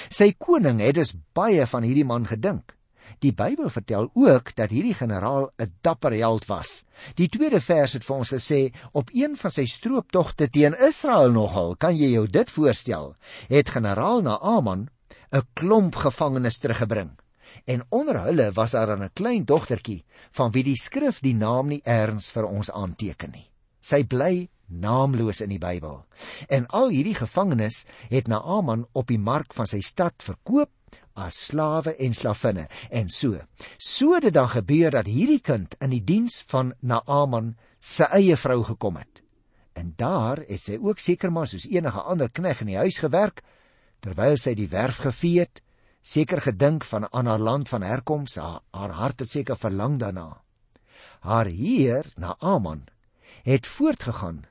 Sy 0.08 0.32
koning 0.32 0.80
het 0.80 0.94
dus 0.94 1.14
baie 1.32 1.66
van 1.66 1.82
hierdie 1.82 2.04
man 2.04 2.26
gedink. 2.26 2.76
Die 3.22 3.32
Bybel 3.32 3.70
vertel 3.70 4.10
ook 4.14 4.54
dat 4.56 4.70
hierdie 4.70 4.94
generaal 4.94 5.52
'n 5.58 5.72
dapper 5.80 6.12
held 6.12 6.46
was. 6.46 6.84
Die 7.14 7.28
tweede 7.28 7.60
vers 7.60 7.92
het 7.92 8.04
vir 8.04 8.16
ons 8.16 8.32
gesê 8.32 8.74
op 8.92 9.10
een 9.12 9.36
van 9.36 9.50
sy 9.50 9.64
strooptogte 9.64 10.48
teen 10.48 10.74
Israel 10.88 11.30
nogal, 11.30 11.76
kan 11.76 11.96
jy 11.96 12.10
jou 12.10 12.26
dit 12.26 12.50
voorstel, 12.50 13.16
het 13.48 13.70
generaal 13.70 14.22
Naaman 14.22 14.88
'n 15.32 15.42
klomp 15.54 15.94
gevangenes 15.94 16.58
teruggebring. 16.58 17.18
En 17.64 17.84
onder 17.88 18.20
hulle 18.20 18.52
was 18.52 18.70
daar 18.70 18.98
'n 18.98 19.10
klein 19.12 19.44
dogtertjie 19.44 20.04
van 20.30 20.50
wie 20.50 20.64
die 20.64 20.76
skrif 20.76 21.20
die 21.20 21.34
naam 21.34 21.66
nie 21.68 21.80
eers 21.84 22.30
vir 22.30 22.44
ons 22.44 22.70
aanteken 22.70 23.30
nie. 23.30 23.50
Sy 23.80 24.04
bly 24.04 24.48
naamloos 24.66 25.40
in 25.40 25.52
die 25.54 25.60
Bybel. 25.62 26.04
En 26.48 26.66
al 26.66 26.88
hierdie 26.88 27.14
gevangenes 27.14 27.84
het 28.10 28.26
Naaman 28.26 28.86
op 28.92 29.06
die 29.06 29.18
mark 29.18 29.54
van 29.54 29.66
sy 29.66 29.80
stad 29.80 30.14
verkoop 30.22 30.70
as 31.16 31.38
slawe 31.48 31.96
en 32.02 32.14
slavinne. 32.14 32.66
En 32.90 33.08
so, 33.08 33.38
so 33.78 34.14
het 34.14 34.26
dit 34.28 34.34
dan 34.34 34.48
gebeur 34.48 34.90
dat 34.90 35.06
hierdie 35.06 35.40
kind 35.40 35.76
in 35.80 35.90
die 35.90 36.04
diens 36.04 36.42
van 36.50 36.74
Naaman 36.80 37.54
se 37.80 38.04
eie 38.04 38.36
vrou 38.36 38.62
gekom 38.64 38.96
het. 38.96 39.22
En 39.76 39.92
daar 39.96 40.40
het 40.48 40.62
sy 40.62 40.78
ook 40.80 40.98
seker 40.98 41.32
maar 41.32 41.48
soos 41.48 41.68
enige 41.68 42.00
ander 42.00 42.30
knegg 42.32 42.62
in 42.64 42.72
die 42.72 42.80
huis 42.80 42.98
gewerk 42.98 43.42
terwyl 44.00 44.36
sy 44.36 44.54
die 44.54 44.68
werf 44.68 45.02
gevee 45.04 45.44
het, 45.44 45.62
seker 46.02 46.40
gedink 46.40 46.84
van 46.84 47.04
'n 47.04 47.12
ander 47.12 47.38
land 47.38 47.68
van 47.68 47.82
herkoms, 47.82 48.36
haar, 48.36 48.60
haar 48.70 48.90
hart 48.90 49.20
het 49.20 49.30
seker 49.30 49.56
verlang 49.56 49.98
daarna. 49.98 50.42
Haar 51.20 51.46
heer, 51.46 52.06
Naaman, 52.16 52.86
het 53.42 53.66
voortgegaan 53.66 54.44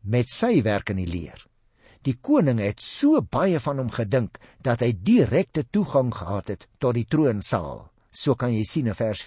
met 0.00 0.28
sy 0.28 0.62
werk 0.62 0.90
in 0.90 0.96
die 0.96 1.06
leer. 1.06 1.46
Die 2.02 2.16
koning 2.20 2.60
het 2.62 2.80
so 2.80 3.20
baie 3.20 3.60
van 3.60 3.78
hom 3.78 3.90
gedink 3.90 4.38
dat 4.64 4.80
hy 4.80 4.92
direkte 4.92 5.64
toegang 5.70 6.14
gehad 6.14 6.48
het 6.48 6.68
tot 6.78 6.94
die 6.94 7.04
troonsaal. 7.04 7.90
So 8.10 8.34
kan 8.34 8.52
jy 8.54 8.64
sien 8.64 8.86
in 8.86 8.94
vers 8.94 9.22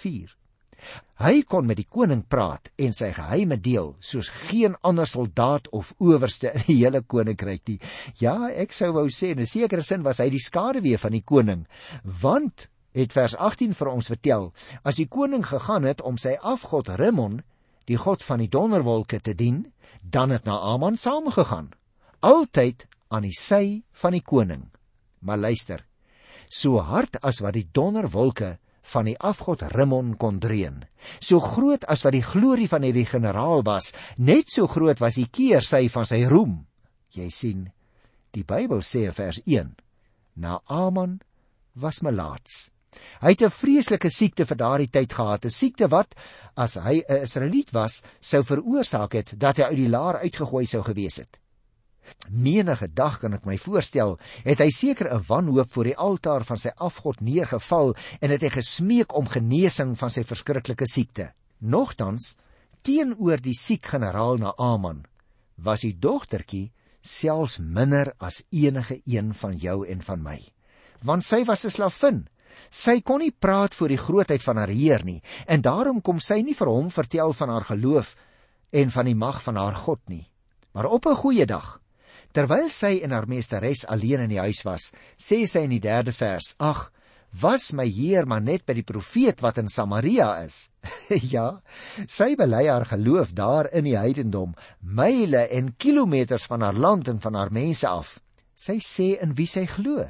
Hy 1.22 1.42
kon 1.46 1.66
met 1.66 1.78
die 1.78 1.86
koning 1.86 2.24
praat 2.26 2.72
en 2.82 2.94
sy 2.96 3.12
geheime 3.14 3.56
deel 3.62 3.92
soos 4.02 4.30
geen 4.48 4.74
ander 4.82 5.06
soldaat 5.06 5.68
of 5.70 5.92
owerste 6.02 6.50
in 6.58 6.64
die 6.66 6.78
hele 6.80 7.02
koninkryk 7.02 7.62
nie. 7.68 7.78
Ja, 8.18 8.50
ek 8.50 8.74
sou 8.74 8.92
wou 8.96 9.06
sê 9.08 9.30
in 9.32 9.40
'n 9.40 9.46
sekere 9.46 9.82
sin 9.82 10.02
was 10.02 10.18
hy 10.18 10.30
die 10.30 10.42
skaduwee 10.42 10.98
van 10.98 11.12
die 11.12 11.22
koning, 11.22 11.66
want 12.04 12.68
het 12.92 13.12
vers 13.12 13.36
18 13.36 13.74
vir 13.74 13.88
ons 13.88 14.08
vertel, 14.08 14.52
as 14.84 14.96
die 14.96 15.08
koning 15.08 15.44
gegaan 15.46 15.84
het 15.84 16.02
om 16.02 16.18
sy 16.18 16.36
afgod 16.42 16.88
Rimmon, 16.88 17.42
die 17.86 17.96
god 17.96 18.22
van 18.22 18.38
die 18.38 18.48
donderwolke 18.48 19.20
te 19.20 19.34
dien, 19.34 19.72
dan 20.02 20.30
het 20.30 20.44
Naaman 20.44 20.96
saamgegaan, 20.96 21.72
altyd 22.20 22.86
aan 23.08 23.22
die 23.22 23.36
sy 23.36 23.82
van 23.92 24.12
die 24.12 24.24
koning. 24.24 24.70
Maar 25.20 25.38
luister, 25.38 25.84
so 26.50 26.80
hard 26.80 27.16
as 27.22 27.40
wat 27.40 27.54
die 27.54 27.68
donderwolke 27.72 28.58
van 28.82 29.06
die 29.06 29.18
afgod 29.18 29.62
Rimmon 29.72 30.16
kon 30.16 30.40
dreun. 30.42 30.82
So 31.20 31.40
groot 31.40 31.84
as 31.90 32.02
wat 32.04 32.16
die 32.16 32.24
glorie 32.24 32.68
van 32.68 32.82
hierdie 32.86 33.06
generaal 33.06 33.62
was, 33.66 33.92
net 34.18 34.50
so 34.50 34.66
groot 34.66 35.00
was 35.00 35.18
die 35.20 35.28
keersy 35.30 35.88
van 35.92 36.06
sy 36.08 36.24
roem. 36.30 36.66
Jy 37.12 37.30
sien, 37.30 37.66
die 38.32 38.44
Bybel 38.44 38.82
sê 38.82 39.08
vers 39.12 39.40
1: 39.46 39.74
Naaman 40.34 41.20
was 41.74 42.02
melaats. 42.02 42.70
Hy 43.22 43.32
het 43.32 43.42
'n 43.42 43.50
vreeslike 43.50 44.10
siekte 44.10 44.44
vir 44.46 44.56
daardie 44.56 44.90
tyd 44.90 45.12
gehad, 45.12 45.44
'n 45.44 45.50
siekte 45.50 45.88
wat 45.88 46.14
as 46.56 46.74
hy 46.74 47.02
'n 47.08 47.22
Israeliet 47.22 47.72
was, 47.72 48.02
sou 48.20 48.42
veroorsaak 48.42 49.12
het 49.12 49.38
dat 49.38 49.56
hy 49.56 49.62
uit 49.62 49.76
die 49.76 49.88
laar 49.88 50.20
uitgegooi 50.20 50.66
sou 50.66 50.82
gewees 50.82 51.16
het. 51.16 51.41
Menige 52.30 52.88
dag 52.88 53.18
kan 53.20 53.34
ek 53.34 53.46
my 53.46 53.56
voorstel, 53.58 54.18
het 54.44 54.58
hy 54.58 54.70
seker 54.70 55.10
'n 55.12 55.24
wanhoop 55.28 55.72
voor 55.72 55.84
die 55.84 55.96
altaar 55.96 56.44
van 56.44 56.58
sy 56.58 56.70
afgod 56.76 57.20
neergeval 57.20 57.94
en 58.20 58.30
het 58.30 58.42
hy 58.42 58.50
gesmeek 58.50 59.14
om 59.14 59.26
genesing 59.28 59.98
van 59.98 60.10
sy 60.10 60.22
verskriklike 60.24 60.86
siekte. 60.86 61.32
Nogtans, 61.58 62.36
teenoor 62.82 63.40
die 63.40 63.54
siek 63.54 63.86
generaal 63.86 64.38
Naaman, 64.38 65.04
was 65.56 65.80
die 65.80 65.94
dogtertjie 65.98 66.72
selfs 67.02 67.58
minder 67.58 68.14
as 68.18 68.42
enige 68.50 69.00
een 69.04 69.34
van 69.34 69.56
jou 69.58 69.86
en 69.86 70.02
van 70.02 70.22
my. 70.22 70.38
Want 71.02 71.24
sy 71.24 71.44
was 71.44 71.64
'n 71.64 71.70
slavin. 71.70 72.28
Sy 72.70 73.00
kon 73.00 73.18
nie 73.18 73.32
praat 73.32 73.74
voor 73.74 73.88
die 73.88 73.98
grootheid 73.98 74.42
van 74.42 74.56
haar 74.56 74.68
heer 74.68 75.04
nie 75.04 75.22
en 75.46 75.60
daarom 75.60 76.00
kom 76.00 76.20
sy 76.20 76.42
nie 76.42 76.54
vir 76.54 76.68
hom 76.68 76.90
vertel 76.90 77.32
van 77.32 77.48
haar 77.48 77.64
geloof 77.64 78.16
en 78.72 78.90
van 78.90 79.04
die 79.04 79.14
mag 79.14 79.42
van 79.42 79.56
haar 79.56 79.74
God 79.74 80.00
nie. 80.08 80.30
Maar 80.72 80.86
op 80.86 81.06
'n 81.06 81.14
goeie 81.14 81.46
dag, 81.46 81.81
terwyl 82.32 82.68
sy 82.72 83.00
en 83.04 83.12
haar 83.14 83.28
meesteres 83.28 83.84
alleen 83.88 84.24
in 84.24 84.32
die 84.32 84.40
huis 84.40 84.62
was, 84.66 84.90
sê 85.16 85.44
sy 85.46 85.64
in 85.66 85.74
die 85.74 85.82
3de 85.84 86.14
vers: 86.16 86.54
"Ag, 86.58 86.90
was 87.42 87.72
my 87.72 87.86
heer 87.88 88.26
maar 88.26 88.42
net 88.42 88.66
by 88.66 88.74
die 88.74 88.86
profeet 88.88 89.40
wat 89.42 89.58
in 89.58 89.68
Samaria 89.68 90.44
is." 90.44 90.70
ja, 91.34 91.60
sy 92.08 92.34
bely 92.36 92.66
haar 92.68 92.86
geloof 92.86 93.32
daar 93.32 93.70
in 93.72 93.84
die 93.84 93.96
heidendom, 93.98 94.54
myle 94.80 95.46
en 95.48 95.74
kilometers 95.76 96.48
van 96.48 96.62
haar 96.62 96.74
land 96.74 97.08
en 97.08 97.20
van 97.20 97.34
haar 97.34 97.52
mense 97.52 97.88
af. 97.88 98.18
Sy 98.54 98.78
sê 98.80 99.08
in 99.22 99.34
wie 99.34 99.48
sy 99.48 99.66
glo. 99.66 100.04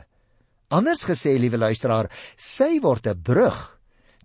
Anders 0.73 1.05
gesê, 1.05 1.37
liewe 1.37 1.59
luisteraar, 1.61 2.09
sy 2.37 2.81
word 2.81 3.07
'n 3.07 3.23
brug 3.23 3.79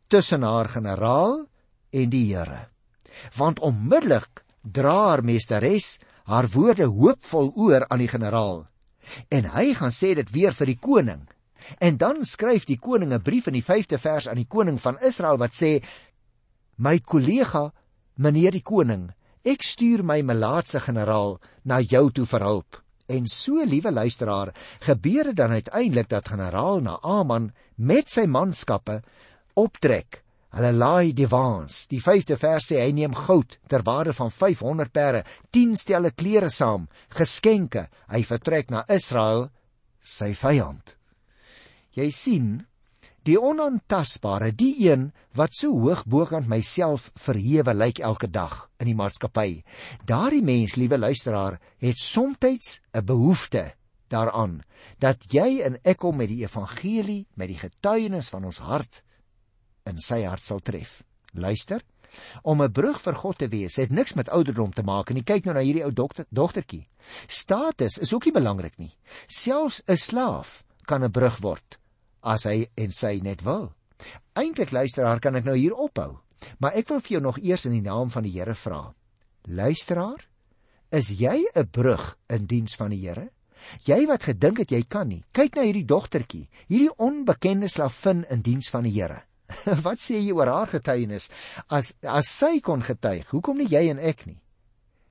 tussen 0.08 0.44
haar 0.44 0.70
generaal 0.72 1.46
en 1.92 2.10
die 2.10 2.34
Here. 2.34 2.70
Want 3.36 3.60
onmiddellik 3.60 4.44
dra 4.62 5.10
haar 5.10 5.24
meesteres 5.24 5.98
haar 6.28 6.48
woorde 6.52 6.90
hoopvol 6.92 7.54
oor 7.56 7.86
aan 7.88 8.04
die 8.04 8.12
generaal. 8.12 8.66
En 9.32 9.48
hy 9.56 9.72
gaan 9.80 9.94
sê 9.96 10.14
dit 10.20 10.32
weer 10.36 10.56
vir 10.56 10.74
die 10.74 10.80
koning. 10.80 11.22
En 11.84 11.98
dan 11.98 12.24
skryf 12.28 12.68
die 12.68 12.80
koning 12.80 13.14
'n 13.14 13.22
brief 13.22 13.48
in 13.48 13.56
die 13.56 13.64
5de 13.64 13.98
vers 13.98 14.28
aan 14.28 14.42
die 14.42 14.48
koning 14.48 14.80
van 14.82 15.00
Israel 15.00 15.38
wat 15.38 15.56
sê: 15.56 15.84
"My 16.76 17.00
kollega, 17.00 17.72
meneer 18.16 18.52
die 18.52 18.62
koning, 18.62 19.14
ek 19.44 19.64
stuur 19.64 20.04
my 20.04 20.22
melaatse 20.22 20.80
generaal 20.80 21.40
na 21.64 21.80
jou 21.80 22.12
toe 22.12 22.26
vir 22.26 22.42
hulp." 22.42 22.84
En 23.08 23.28
so, 23.28 23.64
liewe 23.64 23.92
luisteraar, 23.92 24.54
gebeur 24.80 25.24
dit 25.24 25.36
dan 25.36 25.52
uiteindelik 25.52 26.10
dat 26.10 26.28
generaal 26.28 26.82
Naaman 26.82 27.54
met 27.76 28.10
sy 28.10 28.26
manskappe 28.26 29.02
optrek 29.54 30.27
Hulle 30.58 30.72
laai 30.74 31.14
divans. 31.14 31.84
Die 31.86 32.00
5de 32.02 32.34
vers 32.42 32.72
sê 32.72 32.80
hy 32.82 32.94
neem 32.98 33.14
goud 33.14 33.60
ter 33.70 33.84
waarde 33.86 34.16
van 34.18 34.32
500 34.34 34.90
perde, 34.90 35.20
10 35.54 35.76
stelle 35.78 36.10
klere 36.18 36.50
saam, 36.50 36.88
geskenke. 37.14 37.84
Hy 38.10 38.24
vertrek 38.26 38.74
na 38.74 38.82
Israel, 38.90 39.52
sy 40.02 40.32
vyand. 40.34 40.96
Jy 41.94 42.10
sien, 42.10 42.50
die 43.22 43.38
onaantastbare, 43.38 44.50
die 44.50 44.74
een 44.88 45.12
wat 45.38 45.54
so 45.54 45.78
hoog 45.78 46.08
bokant 46.10 46.50
myself 46.50 47.12
verhewe 47.22 47.78
lyk 47.78 48.02
elke 48.02 48.26
dag 48.26 48.64
in 48.82 48.90
die 48.90 48.98
maatskappy. 48.98 49.62
Daardie 50.10 50.42
mens, 50.42 50.80
liewe 50.82 50.98
luisteraar, 50.98 51.62
het 51.78 52.02
soms 52.02 52.42
'n 52.42 53.06
behoefte 53.06 53.76
daaraan 54.10 54.64
dat 54.98 55.22
jy 55.30 55.62
en 55.62 55.78
ek 55.84 56.02
hom 56.02 56.18
met 56.18 56.30
die 56.30 56.42
evangelie, 56.42 57.28
met 57.36 57.48
die 57.48 57.60
getuienis 57.60 58.30
van 58.30 58.46
ons 58.46 58.58
hart 58.58 59.04
in 59.88 59.98
sy 59.98 60.24
hart 60.28 60.44
sal 60.44 60.60
tref. 60.60 61.02
Luister, 61.34 61.82
om 62.44 62.62
'n 62.62 62.72
brug 62.72 63.02
vir 63.02 63.16
God 63.16 63.38
te 63.38 63.48
wees, 63.48 63.76
het 63.76 63.92
niks 63.92 64.14
met 64.14 64.30
ouderdom 64.30 64.72
te 64.74 64.84
maak 64.84 65.10
nie. 65.10 65.24
Kyk 65.24 65.46
nou 65.46 65.54
na 65.54 65.62
hierdie 65.62 65.84
ou 65.86 65.92
dokter, 65.92 66.26
dogtertjie. 66.30 66.88
Status 67.28 67.98
is 67.98 68.14
ook 68.14 68.26
nie 68.26 68.34
belangrik 68.34 68.78
nie. 68.78 68.96
Selfs 69.28 69.84
'n 69.88 69.98
slaaf 69.98 70.64
kan 70.86 71.04
'n 71.04 71.12
brug 71.12 71.42
word 71.42 71.80
as 72.22 72.44
hy 72.44 72.68
en 72.76 72.92
sy 72.92 73.20
net 73.24 73.42
wil. 73.42 73.74
Eintlik 74.36 74.72
luisteraar, 74.72 75.20
kan 75.20 75.36
ek 75.36 75.46
nou 75.46 75.56
hier 75.56 75.74
ophou, 75.74 76.20
maar 76.60 76.76
ek 76.76 76.90
wil 76.90 77.00
vir 77.00 77.12
jou 77.12 77.22
nog 77.22 77.40
eers 77.40 77.66
in 77.66 77.72
die 77.72 77.82
naam 77.82 78.10
van 78.10 78.24
die 78.24 78.32
Here 78.32 78.56
vra. 78.56 78.94
Luisteraar, 79.48 80.28
is 80.92 81.10
jy 81.10 81.46
'n 81.56 81.68
brug 81.72 82.18
in 82.30 82.46
diens 82.46 82.76
van 82.76 82.90
die 82.90 83.08
Here? 83.08 83.30
Jy 83.84 84.06
wat 84.08 84.24
gedink 84.24 84.58
het 84.58 84.72
jy 84.72 84.84
kan 84.88 85.08
nie. 85.08 85.24
Kyk 85.34 85.56
na 85.56 85.64
hierdie 85.64 85.86
dogtertjie, 85.86 86.48
hierdie 86.70 86.94
onbekende 86.98 87.68
slavin 87.68 88.26
in 88.30 88.42
diens 88.42 88.70
van 88.70 88.84
die 88.84 88.94
Here. 88.94 89.27
Wat 89.86 90.00
sê 90.00 90.20
jy 90.20 90.34
oor 90.36 90.52
haar 90.52 90.72
getuienis? 90.72 91.30
As 91.68 91.94
as 92.04 92.28
sy 92.32 92.60
kon 92.64 92.84
getuig, 92.84 93.28
hoekom 93.32 93.62
nie 93.62 93.70
jy 93.72 93.88
en 93.92 94.00
ek 94.00 94.26
nie? 94.28 94.42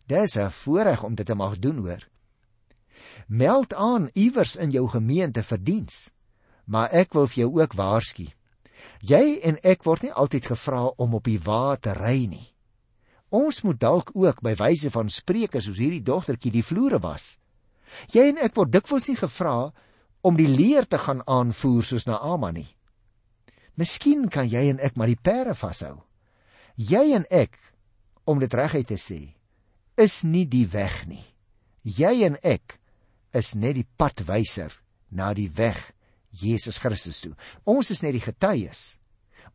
Dis 0.07 0.37
'n 0.37 0.51
voorreg 0.51 1.03
om 1.03 1.15
dit 1.15 1.27
te 1.27 1.35
mag 1.35 1.59
doen, 1.59 1.79
hoor. 1.79 2.05
Meld 3.27 3.75
aan 3.75 4.11
iewers 4.15 4.57
in 4.57 4.71
jou 4.71 4.89
gemeente 4.89 5.43
vir 5.43 5.59
diens. 5.59 6.11
Maar 6.65 6.93
ek 6.93 7.15
wil 7.15 7.27
vir 7.27 7.41
jou 7.43 7.61
ook 7.61 7.73
waarsku. 7.75 8.27
Jy 9.01 9.41
en 9.43 9.59
ek 9.63 9.83
word 9.85 10.03
nie 10.03 10.13
altyd 10.13 10.47
gevra 10.47 10.87
om 10.97 11.15
op 11.15 11.25
die 11.25 11.41
wa 11.43 11.77
te 11.77 11.93
ry 11.95 12.27
nie. 12.27 12.55
Ons 13.31 13.63
moet 13.63 13.81
dalk 13.81 14.11
ook 14.15 14.41
by 14.43 14.55
wyse 14.55 14.91
van 14.91 15.09
spreuke 15.11 15.61
soos 15.61 15.79
hierdie 15.79 16.03
dogtertjie 16.03 16.53
die 16.53 16.63
vloere 16.63 16.99
was. 17.03 17.39
Jy 18.13 18.29
en 18.31 18.39
ek 18.39 18.55
word 18.55 18.73
dikwels 18.73 19.09
nie 19.09 19.19
gevra 19.19 19.73
om 20.23 20.37
die 20.37 20.49
leer 20.51 20.87
te 20.87 20.99
gaan 20.99 21.23
aanvoer 21.27 21.85
soos 21.85 22.07
Naaman 22.07 22.55
nie. 22.55 22.76
Miskien 23.77 24.29
kan 24.33 24.49
jy 24.49 24.71
en 24.71 24.81
ek 24.81 24.97
maar 24.97 25.11
die 25.13 25.21
pere 25.21 25.55
vashou. 25.55 26.01
Jy 26.77 27.13
en 27.17 27.27
ek, 27.33 27.57
om 28.25 28.41
dit 28.41 28.55
reguit 28.55 28.89
te 28.89 28.99
sê, 29.01 29.21
is 29.97 30.23
nie 30.25 30.45
die 30.49 30.67
weg 30.69 31.05
nie. 31.09 31.25
Jy 31.85 32.27
en 32.27 32.39
ek 32.45 32.79
is 33.37 33.55
net 33.55 33.77
die 33.79 33.87
padwyser 34.01 34.73
na 35.13 35.33
die 35.37 35.49
weg 35.53 35.79
Jesus 36.37 36.81
Christus 36.83 37.23
toe. 37.25 37.35
Ons 37.65 37.93
is 37.95 38.03
net 38.05 38.17
die 38.17 38.25
getuies. 38.25 38.99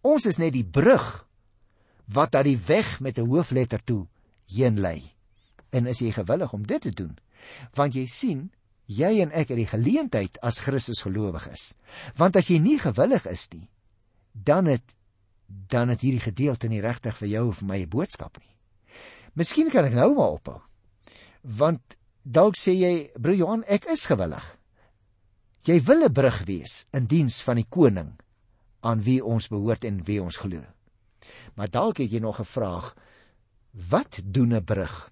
Ons 0.02 0.26
is 0.30 0.40
net 0.42 0.54
die 0.56 0.66
brug 0.66 1.26
wat 2.12 2.34
dat 2.34 2.48
die 2.48 2.58
weg 2.58 3.00
met 3.00 3.18
'n 3.18 3.28
hoofletter 3.28 3.82
toe 3.86 4.08
heen 4.50 4.80
lei. 4.80 5.14
En 5.72 5.88
is 5.88 6.00
jy 6.00 6.12
gewillig 6.12 6.54
om 6.54 6.66
dit 6.68 6.82
te 6.82 6.92
doen? 6.92 7.18
Want 7.74 7.94
jy 7.94 8.06
sien, 8.06 8.52
jy 8.86 9.22
en 9.22 9.32
ek 9.32 9.54
het 9.54 9.58
die 9.58 9.70
geleentheid 9.70 10.40
as 10.42 10.60
Christus 10.60 11.02
gelowig 11.02 11.48
is. 11.48 11.76
Want 12.16 12.36
as 12.36 12.48
jy 12.48 12.60
nie 12.60 12.80
gewillig 12.80 13.26
is 13.26 13.48
nie, 13.54 13.70
dan 14.32 14.66
het 14.66 14.96
dan 15.68 15.90
het 15.90 16.02
hierdie 16.02 16.24
gedeelte 16.24 16.68
nie 16.68 16.82
regtig 16.82 17.18
vir 17.18 17.28
jou 17.28 17.48
of 17.50 17.58
vir 17.60 17.68
my 17.68 17.80
'n 17.82 17.90
boodskap 17.90 18.38
nie. 18.40 18.56
Miskien 19.34 19.70
kan 19.70 19.86
ek 19.86 19.94
nou 19.94 20.16
maar 20.16 20.38
ophou. 20.38 20.62
Want 21.42 21.98
dalk 22.24 22.56
sê 22.56 22.72
jy, 22.72 23.12
broer 23.20 23.36
Johan, 23.36 23.64
ek 23.64 23.86
is 23.86 24.06
gewillig. 24.06 24.58
Jy 25.66 25.82
wil 25.82 26.04
'n 26.06 26.14
brug 26.14 26.46
wees 26.46 26.88
in 26.94 27.06
diens 27.06 27.42
van 27.42 27.56
die 27.56 27.68
koning 27.70 28.20
aan 28.82 29.02
wie 29.02 29.24
ons 29.24 29.48
behoort 29.48 29.84
en 29.84 30.04
wie 30.04 30.22
ons 30.22 30.38
glo. 30.38 30.64
Maar 31.56 31.70
dalk 31.70 31.98
het 31.98 32.12
jy 32.12 32.20
nog 32.20 32.40
'n 32.40 32.46
vraag. 32.46 32.96
Wat 33.72 34.20
doen 34.24 34.54
'n 34.54 34.64
brug? 34.64 35.12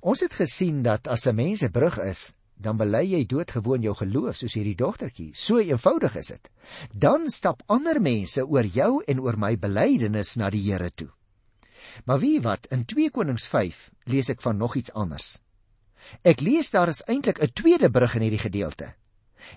Ons 0.00 0.20
het 0.20 0.34
gesien 0.34 0.82
dat 0.82 1.08
as 1.08 1.26
'n 1.26 1.34
mens 1.34 1.62
'n 1.62 1.70
brug 1.70 1.98
is, 1.98 2.34
dan 2.54 2.76
bely 2.76 3.02
jy 3.04 3.24
doodgewoon 3.26 3.82
jou 3.82 3.94
geloof 3.98 4.36
soos 4.36 4.54
hierdie 4.54 4.76
dogtertjie. 4.78 5.32
So 5.34 5.58
eenvoudig 5.58 6.16
is 6.16 6.30
dit. 6.32 6.50
Dan 6.92 7.28
stap 7.30 7.62
ander 7.66 8.00
mense 8.00 8.46
oor 8.46 8.64
jou 8.64 9.02
en 9.06 9.20
oor 9.20 9.38
my 9.38 9.56
belydenis 9.58 10.36
na 10.36 10.50
die 10.50 10.62
Here 10.64 10.90
toe. 10.90 11.10
Maar 12.04 12.20
wie 12.22 12.40
wat 12.40 12.66
in 12.72 12.84
2 12.84 13.10
Konings 13.10 13.46
5 13.46 13.90
lees 14.10 14.30
ek 14.32 14.42
van 14.42 14.56
nog 14.56 14.76
iets 14.76 14.92
anders. 14.92 15.38
Ek 16.22 16.40
lees 16.40 16.70
daar 16.70 16.88
is 16.88 17.04
eintlik 17.08 17.40
'n 17.42 17.52
tweede 17.52 17.90
brug 17.90 18.14
in 18.14 18.22
hierdie 18.22 18.44
gedeelte. 18.44 18.94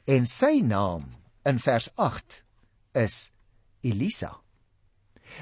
En 0.06 0.26
sy 0.26 0.60
naam 0.64 1.16
in 1.46 1.60
vers 1.60 1.90
8 1.96 2.44
is 2.94 3.32
Elisa. 3.82 4.42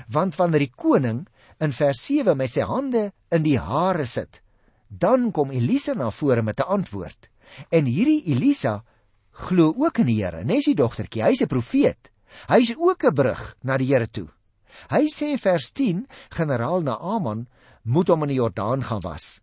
Want 0.07 0.35
wanneer 0.35 0.59
die 0.59 0.75
koning 0.75 1.27
in 1.59 1.71
vers 1.71 2.05
7 2.05 2.37
met 2.37 2.51
sy 2.51 2.61
hande 2.61 3.11
in 3.31 3.43
die 3.43 3.59
hare 3.59 4.05
sit, 4.05 4.41
dan 4.89 5.31
kom 5.31 5.51
Elisa 5.51 5.93
na 5.93 6.11
vore 6.11 6.41
met 6.41 6.59
'n 6.59 6.69
antwoord. 6.77 7.29
En 7.69 7.85
hierdie 7.85 8.23
Elisa 8.33 8.83
glo 9.31 9.73
ook 9.77 9.99
in 10.03 10.09
die 10.11 10.23
Here, 10.23 10.43
nes 10.43 10.65
die 10.65 10.75
dogtertjie. 10.75 11.23
Hy's 11.23 11.41
'n 11.41 11.47
profeet. 11.47 12.11
Hy's 12.47 12.75
ook 12.77 13.03
'n 13.03 13.13
brug 13.13 13.55
na 13.63 13.77
die 13.77 13.87
Here 13.87 14.07
toe. 14.07 14.27
Hy 14.89 15.07
sê 15.07 15.37
vers 15.39 15.71
10, 15.71 16.07
generaal 16.29 16.81
Naaman 16.81 17.47
moet 17.83 18.07
hom 18.07 18.23
in 18.23 18.29
die 18.29 18.41
Jordaan 18.41 18.83
gaan 18.83 19.01
was. 19.01 19.41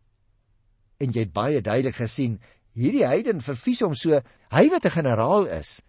En 0.99 1.13
jy 1.13 1.21
het 1.21 1.33
baie 1.33 1.61
duidelik 1.61 1.95
gesien, 1.95 2.41
hierdie 2.75 3.07
heiden 3.07 3.41
vervies 3.41 3.81
hom 3.81 3.95
so, 3.95 4.21
hy 4.51 4.69
wat 4.69 4.85
'n 4.85 4.91
generaal 4.91 5.47
is, 5.47 5.83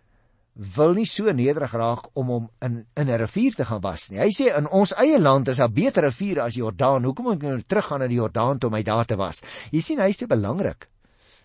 wil 0.54 0.94
nie 0.94 1.06
so 1.10 1.32
nederig 1.32 1.72
raak 1.74 2.10
om 2.14 2.28
hom 2.28 2.50
in 2.62 2.86
in 2.96 3.10
'n 3.10 3.18
rivier 3.18 3.54
te 3.56 3.66
gaan 3.66 3.82
was 3.82 4.10
nie. 4.10 4.20
Hy 4.20 4.30
sê 4.30 4.56
in 4.58 4.68
ons 4.68 4.94
eie 4.94 5.20
land 5.20 5.48
is 5.48 5.58
daar 5.58 5.72
beter 5.72 6.04
riviere 6.04 6.42
as 6.42 6.56
Jordaan. 6.56 7.04
Hoekom 7.04 7.26
moet 7.26 7.36
ek 7.36 7.42
nou 7.42 7.62
teruggaan 7.62 8.00
na 8.00 8.08
die 8.08 8.22
Jordaan 8.22 8.64
om 8.64 8.72
my 8.72 8.84
daar 8.84 9.06
te 9.06 9.16
was? 9.16 9.42
Jy 9.72 9.82
sien 9.82 10.00
hy's 10.00 10.18
te 10.18 10.28
belangrik. 10.28 10.88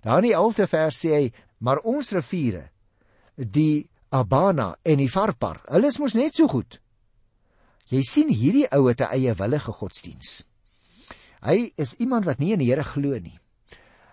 Daar 0.02 0.22
in 0.22 0.30
die 0.30 0.36
11de 0.36 0.66
vers 0.70 0.98
sê 1.04 1.14
hy, 1.14 1.32
maar 1.58 1.82
ons 1.82 2.12
riviere, 2.14 2.68
die 3.36 3.88
Abana 4.10 4.76
en 4.82 5.02
die 5.02 5.10
Farpar, 5.10 5.60
hulle 5.68 5.90
is 5.90 5.98
mos 6.00 6.14
net 6.16 6.38
so 6.38 6.48
goed. 6.48 6.78
Jy 7.88 8.02
sien 8.04 8.28
hierdie 8.28 8.68
ou 8.76 8.88
het 8.88 9.00
'n 9.00 9.12
eie 9.16 9.34
willige 9.34 9.72
godsdiens. 9.72 10.44
Hy 11.40 11.72
is 11.76 11.94
iemand 11.98 12.24
wat 12.24 12.38
nie 12.38 12.52
in 12.52 12.58
die 12.58 12.70
Here 12.70 12.84
glo 12.84 13.18
nie. 13.18 13.38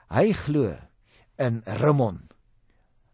Hy 0.09 0.33
glo 0.33 0.75
in 1.37 1.61
Rimmon. 1.65 2.29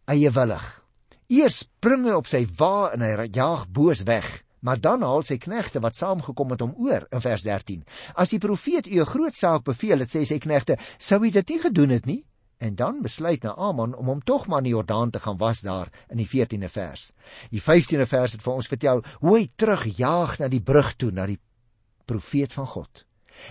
Eie 0.06 0.32
willig. 0.32 0.84
Eers 1.28 1.58
spring 1.64 2.06
hy 2.06 2.12
op 2.12 2.28
sy 2.28 2.46
wa 2.58 2.92
en 2.92 3.02
hy 3.02 3.30
jaag 3.32 3.68
boos 3.72 4.04
weg. 4.04 4.44
Maar 4.62 4.82
dan 4.82 5.02
haal 5.02 5.24
sy 5.26 5.38
knegte 5.42 5.80
wat 5.82 5.96
saamgekom 5.96 6.52
het 6.54 6.62
om 6.62 6.76
oor 6.78 7.08
in 7.10 7.22
vers 7.22 7.42
13. 7.42 7.86
As 8.14 8.30
die 8.30 8.40
profeet 8.40 8.88
u 8.88 9.00
'n 9.00 9.06
groot 9.06 9.34
saak 9.34 9.64
beveel 9.64 10.00
het, 10.00 10.10
sê 10.16 10.26
sy 10.26 10.38
knegte, 10.38 10.78
sou 10.98 11.20
hy 11.24 11.32
dit 11.32 11.50
nie 11.50 11.60
gedoen 11.60 11.90
het 11.90 12.06
nie? 12.06 12.26
En 12.62 12.76
dan 12.78 13.02
besluit 13.02 13.42
Naaman 13.42 13.96
om 13.98 14.10
hom 14.12 14.20
tog 14.22 14.46
maar 14.48 14.62
in 14.62 14.70
die 14.70 14.76
Jordaan 14.76 15.10
te 15.10 15.20
gaan 15.20 15.38
was 15.38 15.64
daar 15.66 15.90
in 16.14 16.20
die 16.22 16.28
14de 16.30 16.70
vers. 16.70 17.08
Die 17.50 17.62
15de 17.62 18.06
vers 18.06 18.36
het 18.38 18.44
vir 18.46 18.54
ons 18.54 18.70
vertel 18.70 19.02
hoe 19.24 19.34
hy 19.38 19.48
terugjaag 19.56 20.38
na 20.38 20.50
die 20.52 20.62
brug 20.62 20.94
toe 21.02 21.10
na 21.12 21.26
die 21.26 21.40
profeet 22.06 22.54
van 22.54 22.70
God. 22.70 23.06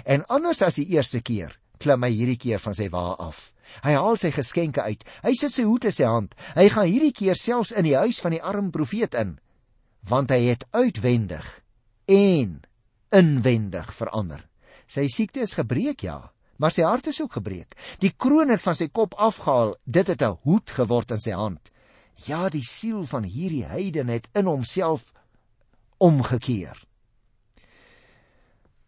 En 0.06 0.22
anders 0.30 0.62
as 0.62 0.78
die 0.78 0.86
eerste 0.94 1.24
keer, 1.26 1.58
klim 1.82 2.06
hy 2.06 2.12
hierdie 2.14 2.38
keer 2.38 2.62
van 2.62 2.76
sy 2.76 2.86
wa 2.92 3.16
af. 3.18 3.48
Hy 3.82 3.96
haal 3.98 4.18
sy 4.20 4.30
geskenke 4.34 4.86
uit. 4.86 5.02
Hy 5.24 5.34
sit 5.34 5.56
sy 5.56 5.66
hoed 5.66 5.88
in 5.90 5.96
sy 5.96 6.06
hand. 6.06 6.38
Hy 6.54 6.68
gaan 6.70 6.86
hierdie 6.86 7.14
keer 7.16 7.38
selfs 7.38 7.74
in 7.74 7.88
die 7.88 7.98
huis 7.98 8.22
van 8.22 8.36
die 8.36 8.42
arm 8.42 8.70
profeet 8.70 9.18
in, 9.18 9.38
want 10.06 10.30
hy 10.30 10.44
het 10.52 10.68
uitwendig 10.70 11.46
en 12.10 12.60
inwendig 13.10 13.90
verander. 13.94 14.44
Sy 14.90 15.06
siekte 15.10 15.42
is 15.42 15.58
gebreek 15.58 16.06
ja, 16.06 16.30
maar 16.60 16.74
sy 16.74 16.84
hart 16.84 17.08
is 17.08 17.20
ook 17.22 17.38
gebreek. 17.38 17.74
Die 18.04 18.12
kroon 18.12 18.52
het 18.52 18.62
van 18.62 18.76
sy 18.76 18.90
kop 18.92 19.16
afgehaal. 19.16 19.74
Dit 19.84 20.12
het 20.12 20.22
'n 20.22 20.36
hoed 20.44 20.70
geword 20.70 21.10
in 21.10 21.20
sy 21.20 21.32
hand. 21.32 21.70
Ja, 22.26 22.48
die 22.48 22.64
siel 22.64 23.04
van 23.06 23.24
hierdie 23.24 23.64
heiden 23.64 24.08
het 24.08 24.28
in 24.34 24.44
homself 24.44 25.12
omgekeer. 25.98 26.76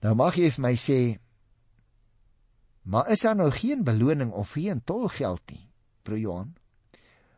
Nou 0.02 0.14
mag 0.14 0.36
jy 0.36 0.50
vir 0.50 0.62
my 0.62 0.74
sê, 0.74 1.18
maar 2.82 3.10
is 3.10 3.22
daar 3.22 3.36
nou 3.36 3.50
geen 3.50 3.84
beloning 3.84 4.32
of 4.32 4.52
geen 4.52 4.82
tolgeld 4.84 5.42
nie, 5.50 5.68
broer 6.02 6.18
Johan? 6.18 6.56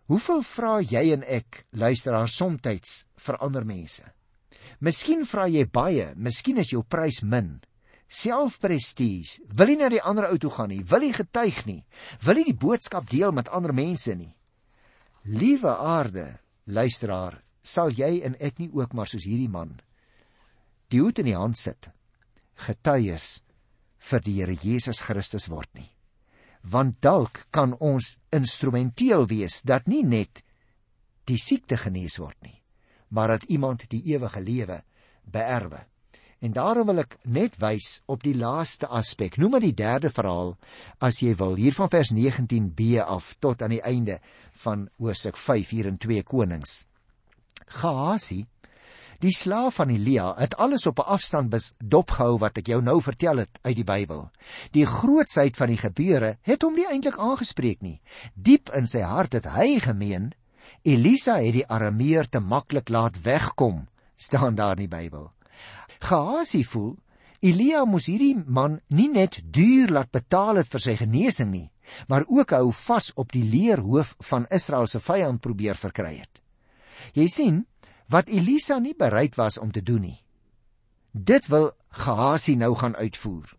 Hoeveel 0.05 0.43
vra 0.43 0.81
jy 0.81 1.13
en 1.13 1.23
ek, 1.23 1.67
luisteraar, 1.71 2.29
soms 2.29 3.07
vir 3.17 3.37
ander 3.37 3.65
mense? 3.65 4.03
Miskien 4.81 5.25
vra 5.25 5.47
jy 5.49 5.67
baie, 5.67 6.13
miskien 6.17 6.59
is 6.59 6.71
jou 6.71 6.83
prys 6.83 7.23
min. 7.23 7.61
Selfprestige. 8.09 9.43
Wil 9.49 9.75
jy 9.75 9.79
na 9.81 9.89
die 9.91 10.03
ander 10.03 10.29
ou 10.31 10.39
toe 10.39 10.51
gaan 10.51 10.71
nie? 10.71 10.83
Wil 10.85 11.09
jy 11.09 11.13
getuig 11.17 11.65
nie? 11.67 11.81
Wil 12.23 12.43
jy 12.43 12.51
die 12.53 12.61
boodskap 12.67 13.09
deel 13.11 13.33
met 13.33 13.49
ander 13.49 13.75
mense 13.75 14.15
nie? 14.15 14.35
Liewe 15.25 15.73
aarde, 15.73 16.39
luisteraar, 16.67 17.41
sal 17.65 17.91
jy 17.97 18.21
en 18.29 18.37
ek 18.45 18.61
nie 18.61 18.69
ook 18.77 18.93
maar 18.93 19.09
soos 19.09 19.25
hierdie 19.25 19.51
man 19.51 19.79
die 20.93 21.01
hoed 21.01 21.19
in 21.23 21.31
die 21.31 21.39
hand 21.39 21.59
sit 21.59 21.89
getuies 22.67 23.41
vir 24.11 24.25
die 24.27 24.35
Here 24.37 24.57
Jesus 24.61 25.01
Christus 25.03 25.49
word 25.49 25.71
nie 25.73 25.89
want 26.75 27.01
dalk 27.05 27.47
kan 27.53 27.73
ons 27.81 28.15
instrumenteel 28.37 29.25
wees 29.33 29.63
dat 29.65 29.89
nie 29.89 30.05
net 30.05 30.45
die 31.29 31.41
siekte 31.41 31.81
genees 31.81 32.21
word 32.21 32.37
nie 32.45 32.61
maar 33.09 33.33
dat 33.33 33.49
iemand 33.49 33.89
die 33.89 34.03
ewige 34.13 34.45
lewe 34.45 34.83
beerwe 35.25 35.81
en 36.45 36.53
daarom 36.53 36.91
wil 36.93 37.03
ek 37.05 37.19
net 37.25 37.57
wys 37.63 38.03
op 38.07 38.23
die 38.23 38.37
laaste 38.37 38.91
aspek 38.93 39.39
noem 39.41 39.57
maar 39.57 39.65
die 39.65 39.77
derde 39.77 40.13
verhaal 40.13 40.57
as 41.01 41.23
jy 41.25 41.33
wil 41.41 41.57
hier 41.57 41.77
van 41.77 41.93
vers 41.93 42.13
19b 42.13 42.99
af 43.05 43.35
tot 43.41 43.63
aan 43.65 43.79
die 43.79 43.85
einde 43.85 44.21
van 44.65 44.89
Hosea 45.01 45.33
5 45.35 45.73
hier 45.73 45.89
in 45.89 45.97
2 45.99 46.23
Konings 46.29 46.83
Gehasie, 47.81 48.45
die 49.23 49.33
slaaf 49.33 49.79
van 49.81 49.91
Elia, 49.95 50.35
het 50.37 50.57
alles 50.57 50.87
op 50.87 50.99
'n 50.99 51.09
afstand 51.17 51.73
dopgehou 51.79 52.39
wat 52.39 52.59
ek 52.59 52.67
jou 52.67 52.83
nou 52.83 53.01
vertel 53.03 53.37
het 53.37 53.59
uit 53.63 53.77
die 53.77 53.85
Bybel. 53.85 54.31
Die 54.73 54.87
grootsheid 54.87 55.57
van 55.57 55.69
die 55.69 55.79
gebeure 55.79 56.39
het 56.43 56.63
hom 56.63 56.75
nie 56.75 56.87
eintlik 56.87 57.19
aangespreek 57.19 57.81
nie. 57.81 58.01
Diep 58.35 58.71
in 58.75 58.87
sy 58.87 59.01
hart 59.01 59.33
het 59.33 59.47
hy 59.47 59.79
gemeen 59.81 60.33
Elisa 60.83 61.37
het 61.37 61.53
die 61.53 61.67
Arameer 61.67 62.29
te 62.29 62.41
maklik 62.41 62.89
laat 62.89 63.23
wegkom, 63.23 63.89
staan 64.17 64.55
daar 64.55 64.77
in 64.77 64.89
die 64.89 64.97
Bybel. 64.97 65.34
Gehasie 66.05 66.67
voel 66.69 66.97
Elia 67.45 67.85
moes 67.89 68.07
hierdie 68.09 68.37
man 68.37 68.79
nie 68.89 69.09
net 69.13 69.39
duur 69.53 69.93
laat 69.93 70.11
betaal 70.13 70.61
het 70.61 70.69
vir 70.73 70.83
sy 70.85 70.95
genesing 70.97 71.51
nie, 71.53 71.69
maar 72.09 72.25
ook 72.29 72.55
hou 72.57 72.71
vas 72.73 73.11
op 73.21 73.33
die 73.33 73.45
leerhoof 73.45 74.15
van 74.31 74.47
Israel 74.53 74.89
se 74.89 75.01
vyand 75.05 75.43
probeer 75.45 75.77
verkry 75.81 76.15
het. 76.23 76.41
Jy 77.17 77.27
sien 77.29 77.59
wat 78.13 78.29
Elisa 78.33 78.79
nie 78.81 78.95
bereid 78.97 79.37
was 79.41 79.59
om 79.61 79.73
te 79.73 79.83
doen 79.85 80.05
nie. 80.09 80.21
Dit 81.13 81.49
wil 81.53 81.73
Gehasie 81.95 82.57
nou 82.57 82.73
gaan 82.81 82.97
uitvoer. 82.97 83.53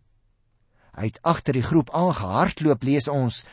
Hy 0.96 1.10
het 1.10 1.20
agter 1.22 1.56
die 1.58 1.66
groep 1.66 1.90
aangehardloop 1.94 2.82
lees 2.86 3.08
ons 3.08 3.44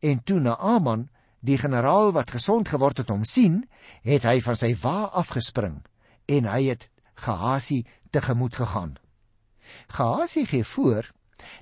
en 0.00 0.20
toe 0.24 0.40
Naaman, 0.40 1.08
die 1.40 1.58
generaal 1.58 2.12
wat 2.16 2.32
gesond 2.36 2.68
geword 2.68 3.02
het 3.02 3.10
om 3.10 3.24
sien, 3.24 3.64
het 4.04 4.24
hy 4.28 4.40
van 4.40 4.56
sy 4.56 4.74
wa 4.82 5.08
afgespring 5.08 5.80
en 6.28 6.48
hy 6.48 6.68
het 6.70 6.88
Gehasie 7.22 7.84
tegemoet 8.12 8.56
gegaan. 8.60 8.96
Gehasie 9.86 10.46
gee 10.46 10.64
voor 10.64 11.10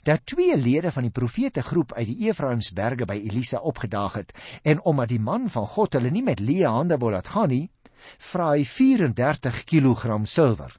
dat 0.03 0.27
twee 0.27 0.57
lede 0.57 0.93
van 0.93 1.07
die 1.07 1.15
profete 1.15 1.63
groep 1.63 1.93
uit 1.93 2.07
die 2.07 2.29
Efraimsberge 2.29 3.07
by 3.09 3.17
Elisa 3.17 3.59
opgedaag 3.59 4.19
het 4.19 4.35
en 4.63 4.83
omdat 4.85 5.09
die 5.09 5.21
man 5.21 5.49
van 5.49 5.67
God 5.67 5.97
hulle 5.97 6.11
nie 6.11 6.25
met 6.27 6.41
leë 6.41 6.69
hande 6.69 6.99
wou 7.01 7.13
laat 7.13 7.31
gaan 7.33 7.49
nie, 7.53 7.71
vra 8.19 8.53
hy 8.55 8.65
34 8.65 9.65
kg 9.69 10.21
silwer 10.29 10.77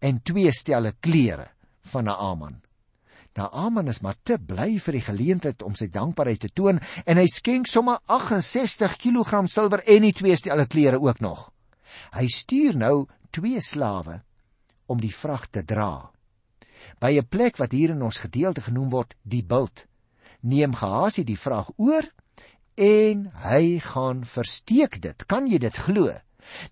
en 0.00 0.20
twee 0.22 0.52
stelle 0.52 0.92
klere 1.00 1.48
van 1.92 2.04
Naaman. 2.04 2.60
Naaman 3.36 3.88
is 3.88 4.02
maar 4.04 4.18
te 4.22 4.36
bly 4.38 4.76
vir 4.78 4.98
die 4.98 5.06
geleentheid 5.06 5.62
om 5.64 5.76
sy 5.78 5.88
dankbaarheid 5.92 6.42
te 6.44 6.52
toon 6.52 6.80
en 7.06 7.20
hy 7.20 7.26
skenk 7.32 7.70
sommer 7.70 8.02
68 8.06 8.98
kg 9.00 9.46
silwer 9.48 9.84
en 9.88 10.04
die 10.04 10.12
twee 10.16 10.36
stelle 10.36 10.66
klere 10.68 11.00
ook 11.00 11.24
nog. 11.24 11.48
Hy 12.12 12.28
stuur 12.28 12.76
nou 12.76 12.96
twee 13.32 13.60
slawe 13.60 14.20
om 14.86 15.00
die 15.00 15.14
vrag 15.14 15.46
te 15.50 15.64
dra. 15.64 16.10
By 17.00 17.18
'n 17.18 17.28
plek 17.28 17.56
wat 17.56 17.72
hier 17.72 17.90
in 17.90 18.02
ons 18.02 18.18
gedeelte 18.18 18.60
genoem 18.60 18.90
word, 18.90 19.14
die 19.22 19.44
bult, 19.44 19.86
neem 20.40 20.74
Gehasie 20.74 21.24
die 21.24 21.38
vrag 21.38 21.70
oor 21.76 22.02
en 22.74 23.30
hy 23.44 23.78
gaan 23.78 24.24
versteek 24.24 25.00
dit. 25.02 25.26
Kan 25.26 25.46
jy 25.46 25.58
dit 25.58 25.76
glo? 25.76 26.10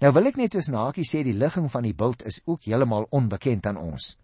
Nou 0.00 0.12
wil 0.12 0.26
ek 0.26 0.36
net 0.36 0.54
eens 0.54 0.70
nakie 0.72 1.06
sê 1.06 1.22
die 1.22 1.36
ligging 1.36 1.70
van 1.70 1.86
die 1.86 1.94
bult 1.94 2.24
is 2.26 2.40
ook 2.44 2.66
heeltemal 2.66 3.06
onbekend 3.10 3.66
aan 3.66 3.76
ons. 3.76 4.16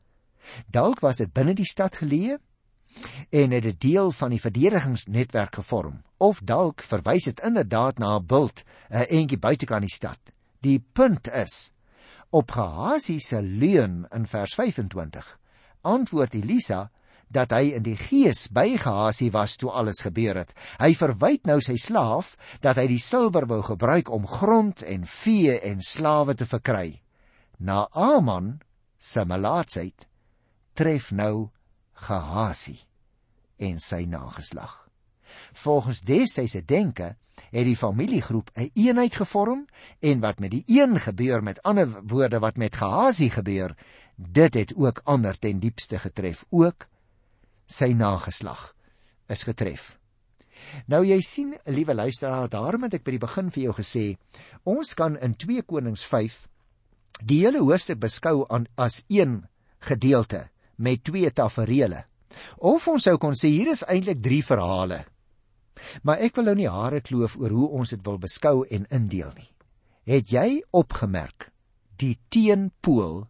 Dalk 0.70 1.01
was 1.01 1.22
dit 1.22 1.33
binne 1.33 1.55
die 1.55 1.68
stad 1.68 1.96
geleë 2.03 2.38
en 3.31 3.51
het 3.51 3.64
'n 3.64 3.77
deel 3.79 4.11
van 4.11 4.31
die 4.31 4.40
verdedigingsnetwerk 4.40 5.55
gevorm 5.55 6.03
of 6.18 6.40
dalk 6.40 6.83
verwys 6.83 7.25
dit 7.25 7.40
inderdaad 7.40 7.99
na 7.99 8.16
'n 8.16 8.27
bult 8.27 8.64
'n 8.90 9.07
entjie 9.09 9.38
buitekant 9.38 9.83
die 9.83 9.94
stad. 9.94 10.18
Die 10.61 10.79
punt 10.92 11.29
is 11.29 11.72
op 12.31 12.51
Gehasie 12.51 13.21
se 13.21 13.43
leuen 13.43 14.07
in 14.15 14.27
vers 14.27 14.55
25 14.55 15.39
antwoord 15.87 16.35
Elisa 16.35 16.89
dat 17.29 17.51
hy 17.55 17.73
in 17.75 17.85
die 17.87 17.97
gees 17.99 18.47
by 18.55 18.77
Gehasie 18.79 19.33
was 19.35 19.57
toe 19.59 19.73
alles 19.75 20.03
gebeur 20.05 20.39
het. 20.39 20.53
Hy 20.79 20.93
verwyd 20.95 21.47
nou 21.49 21.59
sy 21.62 21.75
slaaf 21.81 22.35
dat 22.62 22.79
hy 22.79 22.87
die 22.91 23.03
silwer 23.03 23.49
wou 23.51 23.62
gebruik 23.67 24.11
om 24.15 24.29
grond 24.31 24.85
en 24.87 25.07
vee 25.11 25.59
en 25.59 25.83
slawe 25.83 26.37
te 26.39 26.47
verkry. 26.47 27.01
Na 27.59 27.87
Aman 27.91 28.61
se 28.99 29.25
malaatsheid 29.27 30.07
tref 30.79 31.11
nou 31.11 31.51
Gehasie 32.07 32.83
en 33.59 33.81
sy 33.81 34.05
nageslag. 34.07 34.85
Volgens 35.57 36.03
Dessy 36.07 36.47
se 36.47 36.62
denke 36.62 37.17
het 37.51 37.64
die 37.64 37.77
familiegroep 37.77 38.51
'n 38.55 38.61
een 38.61 38.70
eenheid 38.75 39.16
gevorm 39.16 39.66
en 40.01 40.20
wat 40.20 40.38
met 40.38 40.51
die 40.51 40.64
een 40.66 41.01
gebeur 41.01 41.42
met 41.42 41.62
ander 41.62 41.88
woorde 42.07 42.38
wat 42.38 42.57
met 42.57 42.77
Gehasie 42.77 43.31
gebeur, 43.31 43.77
dit 44.16 44.55
het 44.55 44.75
ook 44.77 45.01
ander 45.05 45.38
ten 45.38 45.59
diepste 45.59 45.99
getref 45.99 46.44
ook 46.49 46.87
sy 47.66 47.92
nageslag 47.92 48.75
is 49.27 49.42
getref. 49.42 49.99
Nou 50.87 51.05
jy 51.07 51.20
sien, 51.20 51.55
liewe 51.64 51.94
luisteraar, 51.94 52.49
daarom 52.49 52.83
het 52.83 52.94
ek 52.94 53.05
by 53.05 53.16
die 53.16 53.22
begin 53.22 53.51
vir 53.51 53.62
jou 53.62 53.75
gesê, 53.77 54.16
ons 54.64 54.94
kan 54.94 55.18
in 55.18 55.35
2 55.35 55.62
Konings 55.62 56.05
5 56.05 56.46
die 57.25 57.40
hele 57.44 57.62
hoofstuk 57.64 58.01
beskou 58.01 58.44
aan 58.49 58.66
as 58.77 59.03
een 59.09 59.46
gedeelte 59.79 60.49
met 60.77 61.05
twee 61.05 61.31
tafereele. 61.33 62.05
Of 62.59 62.88
ons 62.88 63.07
sou 63.09 63.16
kon 63.18 63.37
sê 63.38 63.49
hier 63.49 63.70
is 63.72 63.85
eintlik 63.88 64.20
3 64.22 64.42
verhale. 64.44 65.05
Maar 66.03 66.25
ek 66.25 66.37
wil 66.37 66.51
nou 66.51 66.57
nie 66.62 66.71
hare 66.71 67.01
kloof 67.01 67.37
oor 67.37 67.53
hoe 67.53 67.69
ons 67.81 67.93
dit 67.93 68.03
wil 68.07 68.19
beskou 68.19 68.65
en 68.71 68.89
indeel 68.91 69.33
nie. 69.37 69.51
Het 70.07 70.33
jy 70.33 70.49
opgemerk 70.71 71.51
die 71.97 72.17
teenpool 72.29 73.27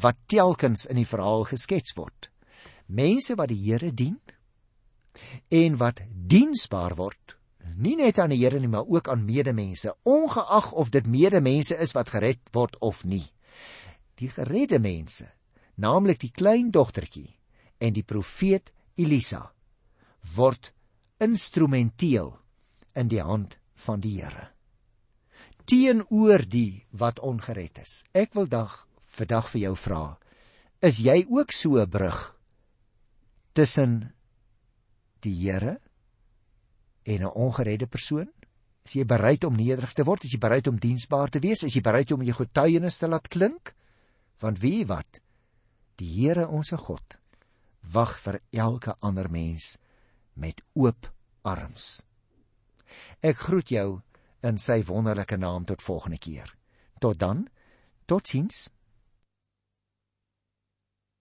wat 0.00 0.16
telkens 0.26 0.86
in 0.86 1.00
die 1.00 1.08
verhaal 1.08 1.44
geskets 1.48 1.96
word? 1.96 2.30
mense 2.90 3.36
wat 3.38 3.50
die 3.52 3.60
Here 3.62 3.92
dien 3.94 4.18
en 5.48 5.76
wat 5.78 6.02
diensbaar 6.10 6.96
word 6.98 7.36
nie 7.80 7.96
net 7.98 8.18
aan 8.18 8.34
die 8.34 8.40
Here 8.42 8.58
nie 8.60 8.70
maar 8.70 8.88
ook 8.88 9.08
aan 9.08 9.24
medemense 9.26 9.94
ongeag 10.02 10.72
of 10.72 10.90
dit 10.90 11.06
medemense 11.06 11.78
is 11.78 11.94
wat 11.94 12.10
gered 12.14 12.42
word 12.56 12.76
of 12.80 13.04
nie 13.04 13.26
die 14.18 14.30
geredde 14.32 14.80
mense 14.82 15.30
naamlik 15.80 16.20
die 16.24 16.34
klein 16.34 16.70
dogtertjie 16.74 17.30
en 17.78 17.94
die 17.94 18.06
profeet 18.06 18.74
Elisa 18.98 19.46
word 20.36 20.72
instrumenteel 21.20 22.32
in 22.94 23.08
die 23.08 23.22
hand 23.22 23.58
van 23.86 24.00
die 24.00 24.16
Here 24.20 24.48
teenoor 25.70 26.42
die 26.50 26.86
wat 26.90 27.20
ongered 27.20 27.78
is 27.78 28.02
ek 28.12 28.34
wil 28.34 28.48
dag 28.50 28.86
vir 29.16 29.26
dag 29.26 29.50
vir 29.52 29.60
jou 29.68 29.76
vra 29.76 30.04
is 30.80 30.98
jy 31.04 31.26
ook 31.28 31.52
so 31.52 31.78
'n 31.78 31.90
brug 31.90 32.34
tussen 33.52 34.12
die 35.20 35.34
Here 35.34 35.80
en 37.02 37.22
'n 37.22 37.34
ongeredde 37.34 37.86
persoon? 37.86 38.28
Is 38.84 38.92
jy 38.92 39.04
bereid 39.04 39.44
om 39.44 39.56
nederig 39.56 39.92
te 39.92 40.04
word? 40.04 40.24
Is 40.24 40.32
jy 40.32 40.38
bereid 40.38 40.66
om 40.66 40.78
diensbaar 40.78 41.28
te 41.28 41.38
wees? 41.38 41.62
Is 41.62 41.74
jy 41.74 41.80
bereid 41.80 42.12
om 42.12 42.22
jou 42.22 42.34
getuienis 42.34 42.96
te 42.96 43.08
laat 43.08 43.28
klink? 43.28 43.74
Want 44.40 44.58
wie 44.58 44.86
wat? 44.86 45.20
Die 45.96 46.08
Here 46.08 46.48
onsse 46.48 46.76
God 46.76 47.18
wag 47.80 48.18
vir 48.18 48.40
elke 48.52 48.94
ander 49.00 49.30
mens 49.30 49.78
met 50.34 50.62
oop 50.72 51.10
arms. 51.42 52.02
Ek 53.20 53.36
groet 53.36 53.68
jou 53.68 54.00
in 54.46 54.58
sy 54.58 54.80
wonderlike 54.88 55.36
naam 55.36 55.64
tot 55.68 55.82
volgende 55.82 56.18
keer. 56.18 56.54
Tot 57.00 57.18
dan. 57.18 57.48
Totsiens. 58.06 58.68